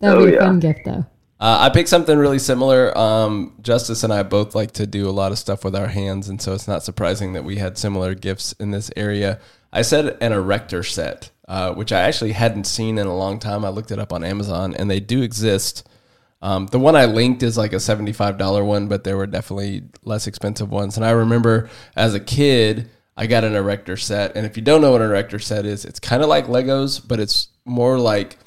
That 0.01 0.17
would 0.17 0.23
Oh, 0.23 0.25
be 0.25 0.32
a 0.34 0.36
yeah. 0.38 0.45
fun 0.45 0.60
gift 0.60 0.80
though. 0.84 1.06
Uh, 1.39 1.58
I 1.60 1.69
picked 1.69 1.89
something 1.89 2.17
really 2.17 2.39
similar. 2.39 2.95
Um, 2.97 3.56
Justice 3.62 4.04
and 4.04 4.12
I 4.12 4.23
both 4.23 4.54
like 4.56 4.71
to 4.73 4.86
do 4.88 5.08
a 5.08 5.12
lot 5.12 5.32
of 5.32 5.38
stuff 5.39 5.63
with 5.63 5.75
our 5.75 5.88
hands, 5.88 6.27
and 6.27 6.41
so 6.41 6.54
it's 6.54 6.67
not 6.67 6.84
surprising 6.84 7.34
that 7.34 7.43
we 7.43 7.58
had 7.58 7.77
similar 7.77 8.13
gifts 8.15 8.51
in 8.54 8.71
this 8.71 8.89
area. 8.95 9.39
I 9.71 9.84
said 9.84 10.17
an 10.21 10.34
erector 10.34 10.82
set, 10.84 11.30
uh, 11.47 11.73
which 11.73 11.91
I 11.91 12.01
actually 12.01 12.32
hadn't 12.34 12.65
seen 12.65 12.97
in 12.97 13.06
a 13.08 13.15
long 13.15 13.38
time. 13.39 13.63
I 13.63 13.69
looked 13.69 13.91
it 13.91 13.99
up 13.99 14.12
on 14.12 14.23
Amazon, 14.23 14.75
and 14.75 14.89
they 14.89 14.99
do 14.99 15.21
exist. 15.21 15.88
Um, 16.41 16.67
the 16.67 16.80
one 16.80 16.95
I 16.95 17.06
linked 17.06 17.43
is 17.43 17.58
like 17.58 17.73
a 17.73 17.77
$75 17.77 18.65
one, 18.65 18.88
but 18.88 19.04
there 19.04 19.17
were 19.17 19.27
definitely 19.27 19.84
less 20.04 20.27
expensive 20.27 20.71
ones. 20.71 20.97
And 20.97 21.06
I 21.06 21.12
remember 21.12 21.69
as 21.95 22.15
a 22.15 22.19
kid, 22.19 22.89
I 23.15 23.27
got 23.27 23.43
an 23.43 23.56
erector 23.56 23.97
set. 23.97 24.36
And 24.36 24.45
if 24.45 24.58
you 24.58 24.63
don't 24.63 24.82
know 24.82 24.91
what 24.91 25.01
an 25.01 25.10
erector 25.10 25.39
set 25.39 25.65
is, 25.65 25.86
it's 25.86 25.99
kind 25.99 26.23
of 26.23 26.30
like 26.30 26.47
Legos, 26.47 27.06
but 27.06 27.19
it's 27.19 27.49
more 27.65 27.99
like 27.99 28.38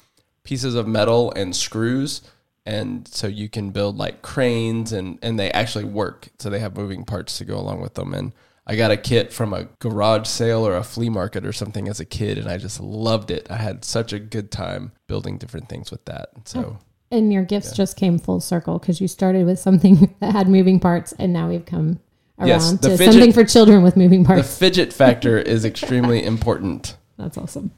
pieces 0.43 0.75
of 0.75 0.87
metal 0.87 1.31
and 1.35 1.55
screws. 1.55 2.21
And 2.65 3.07
so 3.07 3.27
you 3.27 3.47
can 3.47 3.69
build 3.69 3.97
like 3.97 4.21
cranes 4.21 4.91
and, 4.91 5.19
and 5.21 5.39
they 5.39 5.51
actually 5.51 5.85
work. 5.85 6.29
So 6.39 6.49
they 6.49 6.59
have 6.59 6.75
moving 6.75 7.05
parts 7.05 7.37
to 7.37 7.45
go 7.45 7.57
along 7.57 7.79
with 7.79 7.93
them. 7.93 8.13
And 8.13 8.33
I 8.67 8.75
got 8.75 8.91
a 8.91 8.97
kit 8.97 9.31
from 9.31 9.53
a 9.53 9.65
garage 9.79 10.27
sale 10.27 10.67
or 10.67 10.75
a 10.75 10.83
flea 10.83 11.09
market 11.09 11.45
or 11.45 11.53
something 11.53 11.87
as 11.87 11.99
a 11.99 12.05
kid, 12.05 12.39
and 12.39 12.49
I 12.49 12.57
just 12.57 12.79
loved 12.79 13.29
it. 13.29 13.45
I 13.49 13.57
had 13.57 13.85
such 13.85 14.11
a 14.11 14.17
good 14.17 14.49
time 14.49 14.91
building 15.05 15.37
different 15.37 15.69
things 15.69 15.91
with 15.91 16.03
that. 16.05 16.29
So. 16.45 16.79
And 17.11 17.31
your 17.31 17.43
gifts 17.43 17.71
just 17.71 17.97
came 17.97 18.17
full 18.17 18.39
circle 18.39 18.79
because 18.79 18.99
you 18.99 19.07
started 19.07 19.45
with 19.45 19.59
something 19.59 20.13
that 20.19 20.31
had 20.33 20.47
moving 20.49 20.79
parts, 20.79 21.13
and 21.19 21.31
now 21.31 21.47
we've 21.49 21.65
come 21.65 21.99
around 22.39 22.47
Yes, 22.47 22.71
to 22.79 22.89
fidget- 22.97 23.13
something 23.13 23.31
for 23.33 23.43
children 23.45 23.83
with 23.83 23.95
moving 23.95 24.25
parts. 24.25 24.47
The 24.57 24.65
fidget 24.65 24.91
factor 25.01 25.37
is 25.37 25.63
extremely 25.65 26.23
important. 26.25 26.97
That's 27.17 27.37
awesome. 27.37 27.71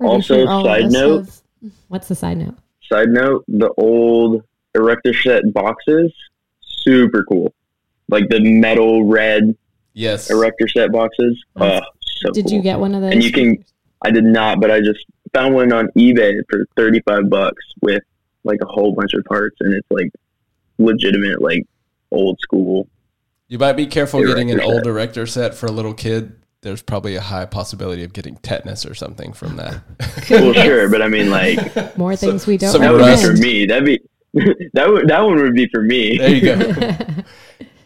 Also, 0.00 0.46
all 0.46 0.64
side 0.64 0.90
note, 0.90 1.26
have- 1.26 1.40
What's 1.88 2.08
the 2.08 2.14
side 2.14 2.38
note? 2.38 2.54
Side 2.90 3.08
note, 3.10 3.44
the 3.48 3.70
old 3.76 4.42
erector 4.74 5.12
set 5.14 5.52
boxes, 5.52 6.12
super 6.60 7.24
cool. 7.24 7.54
Like 8.08 8.28
the 8.28 8.40
metal 8.40 9.04
red 9.04 9.56
Yes. 9.94 10.30
erector 10.30 10.66
set 10.68 10.90
boxes. 10.92 11.42
Oh, 11.56 11.80
so 12.00 12.30
Did 12.32 12.46
cool. 12.46 12.54
you 12.54 12.62
get 12.62 12.78
one 12.80 12.94
of 12.94 13.02
those? 13.02 13.12
And 13.12 13.22
you 13.22 13.30
can- 13.32 13.64
I 14.04 14.10
did 14.10 14.24
not, 14.24 14.60
but 14.60 14.70
I 14.70 14.80
just 14.80 15.04
found 15.34 15.54
one 15.54 15.72
on 15.72 15.88
eBay 15.96 16.34
for 16.50 16.64
35 16.76 17.28
bucks 17.30 17.62
with 17.82 18.02
like 18.44 18.58
a 18.62 18.66
whole 18.66 18.92
bunch 18.94 19.14
of 19.14 19.24
parts 19.24 19.56
and 19.60 19.74
it's 19.74 19.86
like 19.90 20.10
legitimate 20.78 21.40
like 21.40 21.64
old 22.10 22.38
school. 22.40 22.88
You 23.48 23.58
might 23.58 23.74
be 23.74 23.86
careful 23.86 24.24
getting 24.24 24.50
an 24.50 24.58
set. 24.58 24.66
old 24.66 24.86
erector 24.86 25.26
set 25.26 25.54
for 25.54 25.66
a 25.66 25.70
little 25.72 25.94
kid. 25.94 26.36
There's 26.62 26.82
probably 26.82 27.16
a 27.16 27.20
high 27.20 27.44
possibility 27.44 28.04
of 28.04 28.12
getting 28.12 28.36
tetanus 28.36 28.86
or 28.86 28.94
something 28.94 29.32
from 29.32 29.56
that. 29.56 29.82
Well, 30.30 30.54
sure, 30.54 30.88
but 30.88 31.02
I 31.02 31.08
mean 31.08 31.30
like 31.30 31.96
More 31.98 32.16
things 32.16 32.46
we 32.46 32.56
don't 32.56 32.72
some 32.72 32.80
that 32.82 32.92
would 32.92 33.04
be 33.04 33.22
for 33.22 33.32
me. 33.34 33.66
That'd 33.66 33.84
be 33.84 34.00
that 34.72 34.88
would 34.88 35.08
that 35.08 35.20
one 35.20 35.36
would 35.42 35.54
be 35.54 35.68
for 35.68 35.82
me. 35.82 36.16
there 36.16 36.30
you 36.30 36.40
go. 36.40 36.56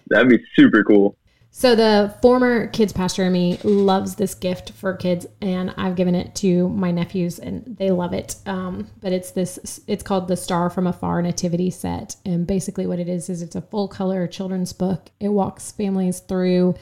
That'd 0.09 0.29
be 0.29 0.39
super 0.55 0.85
cool. 0.85 1.17
So 1.59 1.75
the 1.75 2.15
former 2.21 2.67
kids 2.67 2.93
pastor 2.93 3.25
in 3.25 3.33
me 3.33 3.57
loves 3.65 4.17
this 4.17 4.35
gift 4.35 4.73
for 4.73 4.95
kids, 4.95 5.25
and 5.41 5.73
I've 5.79 5.97
given 5.97 6.15
it 6.15 6.35
to 6.35 6.69
my 6.69 6.91
nephews, 6.91 7.39
and 7.39 7.65
they 7.79 7.91
love 7.91 8.13
it. 8.13 8.37
Um, 8.45 8.91
but 9.01 9.11
it's 9.11 9.31
this, 9.31 9.81
it's 9.87 10.03
called 10.03 10.29
the 10.29 10.37
Star 10.37 10.69
from 10.69 10.87
Afar 10.87 11.23
Nativity 11.23 11.71
Set, 11.71 12.17
and 12.27 12.47
basically 12.47 12.87
what 12.87 12.99
it 12.99 13.09
is 13.09 13.31
is 13.31 13.41
it's 13.41 13.57
a 13.57 13.63
full 13.63 13.89
color 13.89 14.27
children's 14.27 14.75
book. 14.75 15.09
It 15.19 15.31
walks 15.31 15.73
families 15.73 16.21
through 16.21 16.75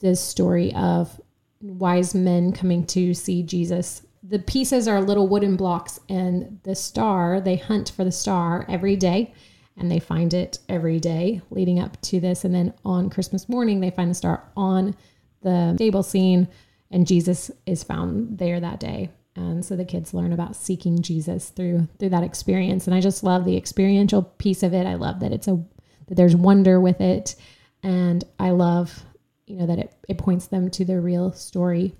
this 0.00 0.20
story 0.20 0.74
of 0.74 1.18
wise 1.62 2.14
men 2.14 2.52
coming 2.52 2.84
to 2.88 3.14
see 3.14 3.42
Jesus. 3.42 4.02
The 4.22 4.38
pieces 4.38 4.86
are 4.86 5.00
little 5.00 5.28
wooden 5.28 5.56
blocks, 5.56 5.98
and 6.10 6.60
the 6.64 6.74
star, 6.74 7.40
they 7.40 7.56
hunt 7.56 7.90
for 7.96 8.04
the 8.04 8.12
star 8.12 8.66
every 8.68 8.96
day, 8.96 9.32
and 9.76 9.90
they 9.90 9.98
find 9.98 10.32
it 10.34 10.58
every 10.68 11.00
day 11.00 11.40
leading 11.50 11.80
up 11.80 12.00
to 12.02 12.20
this. 12.20 12.44
And 12.44 12.54
then 12.54 12.72
on 12.84 13.10
Christmas 13.10 13.48
morning, 13.48 13.80
they 13.80 13.90
find 13.90 14.10
the 14.10 14.14
star 14.14 14.44
on 14.56 14.94
the 15.42 15.74
stable 15.74 16.02
scene, 16.02 16.48
and 16.90 17.06
Jesus 17.06 17.50
is 17.66 17.82
found 17.82 18.38
there 18.38 18.60
that 18.60 18.80
day. 18.80 19.10
And 19.36 19.64
so 19.64 19.74
the 19.74 19.84
kids 19.84 20.14
learn 20.14 20.32
about 20.32 20.54
seeking 20.54 21.02
Jesus 21.02 21.50
through 21.50 21.88
through 21.98 22.10
that 22.10 22.22
experience. 22.22 22.86
And 22.86 22.94
I 22.94 23.00
just 23.00 23.24
love 23.24 23.44
the 23.44 23.56
experiential 23.56 24.22
piece 24.22 24.62
of 24.62 24.72
it. 24.72 24.86
I 24.86 24.94
love 24.94 25.20
that 25.20 25.32
it's 25.32 25.48
a 25.48 25.62
that 26.06 26.14
there's 26.14 26.36
wonder 26.36 26.80
with 26.80 27.00
it. 27.00 27.34
And 27.82 28.24
I 28.38 28.50
love, 28.50 29.04
you 29.46 29.56
know, 29.56 29.66
that 29.66 29.78
it, 29.78 29.94
it 30.08 30.18
points 30.18 30.46
them 30.46 30.70
to 30.70 30.84
the 30.84 31.00
real 31.00 31.32
story. 31.32 31.94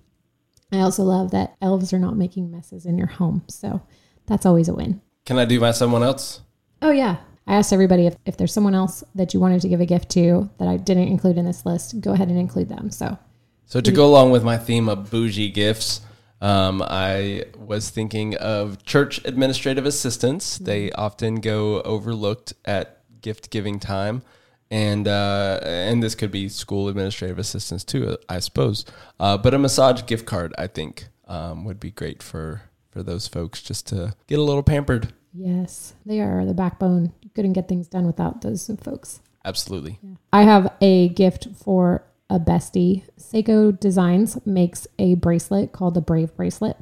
I 0.72 0.80
also 0.80 1.02
love 1.02 1.32
that 1.32 1.56
elves 1.60 1.92
are 1.92 1.98
not 1.98 2.16
making 2.16 2.50
messes 2.50 2.86
in 2.86 2.98
your 2.98 3.06
home. 3.06 3.44
So 3.48 3.82
that's 4.26 4.46
always 4.46 4.68
a 4.68 4.74
win. 4.74 5.00
Can 5.26 5.38
I 5.38 5.44
do 5.44 5.60
my 5.60 5.72
someone 5.72 6.02
else? 6.02 6.40
Oh, 6.82 6.90
yeah. 6.90 7.16
I 7.46 7.54
asked 7.56 7.72
everybody 7.72 8.06
if, 8.06 8.16
if 8.24 8.36
there's 8.36 8.52
someone 8.52 8.74
else 8.74 9.04
that 9.14 9.34
you 9.34 9.40
wanted 9.40 9.60
to 9.62 9.68
give 9.68 9.80
a 9.80 9.86
gift 9.86 10.08
to 10.10 10.48
that 10.58 10.68
I 10.68 10.76
didn't 10.76 11.08
include 11.08 11.36
in 11.36 11.44
this 11.44 11.66
list, 11.66 12.00
go 12.00 12.12
ahead 12.12 12.28
and 12.28 12.38
include 12.38 12.68
them. 12.68 12.90
So 12.90 13.18
So 13.66 13.80
to 13.80 13.92
go 13.92 14.06
along 14.06 14.30
with 14.30 14.42
my 14.44 14.56
theme 14.56 14.88
of 14.88 15.10
bougie 15.10 15.50
gifts, 15.50 16.00
um, 16.40 16.82
I 16.82 17.44
was 17.56 17.90
thinking 17.90 18.34
of 18.36 18.82
church 18.84 19.24
administrative 19.24 19.86
assistants. 19.86 20.58
They 20.58 20.90
often 20.92 21.36
go 21.36 21.80
overlooked 21.82 22.54
at 22.64 23.00
gift 23.20 23.50
giving 23.50 23.78
time, 23.78 24.22
And 24.70 25.06
uh, 25.06 25.60
and 25.62 26.02
this 26.02 26.14
could 26.14 26.30
be 26.30 26.48
school 26.48 26.88
administrative 26.88 27.38
assistants 27.38 27.84
too, 27.84 28.16
I 28.28 28.40
suppose. 28.40 28.84
Uh, 29.20 29.38
but 29.38 29.54
a 29.54 29.58
massage 29.58 30.02
gift 30.06 30.26
card, 30.26 30.52
I 30.58 30.66
think, 30.66 31.06
um, 31.28 31.64
would 31.64 31.78
be 31.80 31.90
great 31.90 32.22
for 32.22 32.62
for 32.90 33.02
those 33.02 33.28
folks 33.28 33.62
just 33.62 33.86
to 33.88 34.14
get 34.26 34.38
a 34.38 34.42
little 34.42 34.62
pampered. 34.62 35.12
Yes, 35.32 35.94
they 36.06 36.20
are 36.20 36.44
the 36.44 36.54
backbone. 36.54 37.12
Couldn't 37.34 37.54
get 37.54 37.68
things 37.68 37.88
done 37.88 38.06
without 38.06 38.42
those 38.42 38.70
folks. 38.82 39.20
Absolutely. 39.44 39.98
I 40.32 40.42
have 40.42 40.72
a 40.80 41.08
gift 41.10 41.48
for 41.54 42.04
a 42.30 42.38
bestie. 42.40 43.04
Sseko 43.18 43.78
Designs 43.78 44.38
makes 44.46 44.86
a 44.98 45.14
bracelet 45.16 45.72
called 45.72 45.94
the 45.94 46.00
Brave 46.00 46.34
Bracelet, 46.36 46.76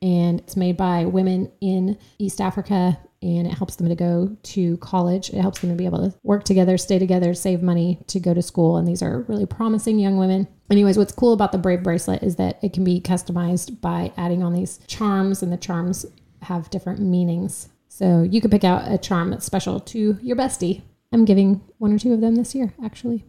and 0.00 0.40
it's 0.40 0.56
made 0.56 0.76
by 0.76 1.04
women 1.04 1.50
in 1.60 1.98
East 2.18 2.40
Africa. 2.40 2.98
And 3.22 3.46
it 3.46 3.54
helps 3.54 3.76
them 3.76 3.88
to 3.88 3.94
go 3.94 4.36
to 4.42 4.76
college. 4.76 5.30
It 5.30 5.40
helps 5.40 5.60
them 5.60 5.70
to 5.70 5.76
be 5.76 5.86
able 5.86 6.10
to 6.10 6.14
work 6.24 6.44
together, 6.44 6.76
stay 6.76 6.98
together, 6.98 7.32
save 7.32 7.62
money 7.62 7.98
to 8.08 8.20
go 8.20 8.34
to 8.34 8.42
school. 8.42 8.76
And 8.76 8.86
these 8.86 9.00
are 9.00 9.22
really 9.22 9.46
promising 9.46 9.98
young 9.98 10.18
women. 10.18 10.46
Anyways, 10.70 10.98
what's 10.98 11.10
cool 11.10 11.32
about 11.32 11.50
the 11.50 11.56
Brave 11.56 11.82
Bracelet 11.82 12.22
is 12.22 12.36
that 12.36 12.62
it 12.62 12.74
can 12.74 12.84
be 12.84 13.00
customized 13.00 13.80
by 13.80 14.12
adding 14.18 14.42
on 14.42 14.52
these 14.52 14.78
charms, 14.88 15.42
and 15.42 15.50
the 15.50 15.56
charms 15.56 16.04
have 16.42 16.68
different 16.68 17.00
meanings. 17.00 17.70
So 17.96 18.22
you 18.22 18.40
could 18.40 18.50
pick 18.50 18.64
out 18.64 18.90
a 18.90 18.98
charm 18.98 19.30
that's 19.30 19.46
special 19.46 19.78
to 19.78 20.18
your 20.20 20.34
bestie. 20.34 20.82
I'm 21.12 21.24
giving 21.24 21.60
one 21.78 21.92
or 21.92 21.98
two 22.00 22.12
of 22.12 22.20
them 22.20 22.34
this 22.34 22.52
year, 22.52 22.74
actually. 22.84 23.24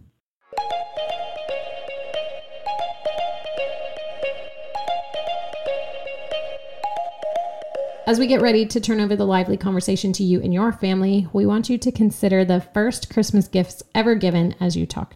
As 8.08 8.18
we 8.18 8.26
get 8.26 8.42
ready 8.42 8.66
to 8.66 8.80
turn 8.80 9.00
over 9.00 9.16
the 9.16 9.28
lively 9.28 9.56
conversation 9.56 10.12
to 10.14 10.24
you 10.24 10.42
and 10.42 10.52
your 10.52 10.72
family, 10.72 11.28
we 11.32 11.46
want 11.46 11.70
you 11.70 11.78
to 11.78 11.92
consider 11.92 12.44
the 12.44 12.62
first 12.62 13.14
Christmas 13.14 13.48
gifts 13.48 13.84
ever 13.94 14.16
given 14.16 14.56
as 14.60 14.76
you 14.76 14.88
talk. 14.88 15.16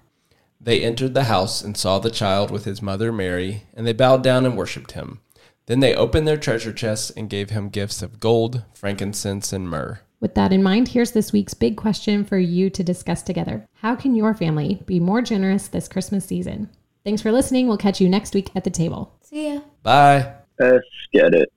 They 0.61 0.83
entered 0.83 1.15
the 1.15 1.23
house 1.23 1.63
and 1.63 1.75
saw 1.75 1.97
the 1.97 2.11
child 2.11 2.51
with 2.51 2.65
his 2.65 2.83
mother 2.83 3.11
Mary, 3.11 3.63
and 3.73 3.87
they 3.87 3.93
bowed 3.93 4.21
down 4.21 4.45
and 4.45 4.55
worshipped 4.55 4.91
him. 4.91 5.21
Then 5.69 5.81
they 5.81 5.93
opened 5.93 6.27
their 6.27 6.35
treasure 6.35 6.73
chests 6.73 7.11
and 7.11 7.29
gave 7.29 7.51
him 7.51 7.69
gifts 7.69 8.01
of 8.01 8.19
gold, 8.19 8.63
frankincense, 8.73 9.53
and 9.53 9.69
myrrh. 9.69 9.99
With 10.19 10.33
that 10.33 10.51
in 10.51 10.63
mind, 10.63 10.87
here's 10.87 11.11
this 11.11 11.31
week's 11.31 11.53
big 11.53 11.77
question 11.77 12.25
for 12.25 12.39
you 12.39 12.71
to 12.71 12.83
discuss 12.83 13.21
together. 13.21 13.67
How 13.75 13.95
can 13.95 14.15
your 14.15 14.33
family 14.33 14.81
be 14.87 14.99
more 14.99 15.21
generous 15.21 15.67
this 15.67 15.87
Christmas 15.87 16.25
season? 16.25 16.71
Thanks 17.03 17.21
for 17.21 17.31
listening. 17.31 17.67
We'll 17.67 17.77
catch 17.77 18.01
you 18.01 18.09
next 18.09 18.33
week 18.33 18.49
at 18.55 18.63
the 18.63 18.71
table. 18.71 19.15
See 19.21 19.53
ya. 19.53 19.61
Bye. 19.83 20.33
Let's 20.57 20.87
get 21.13 21.35
it. 21.35 21.49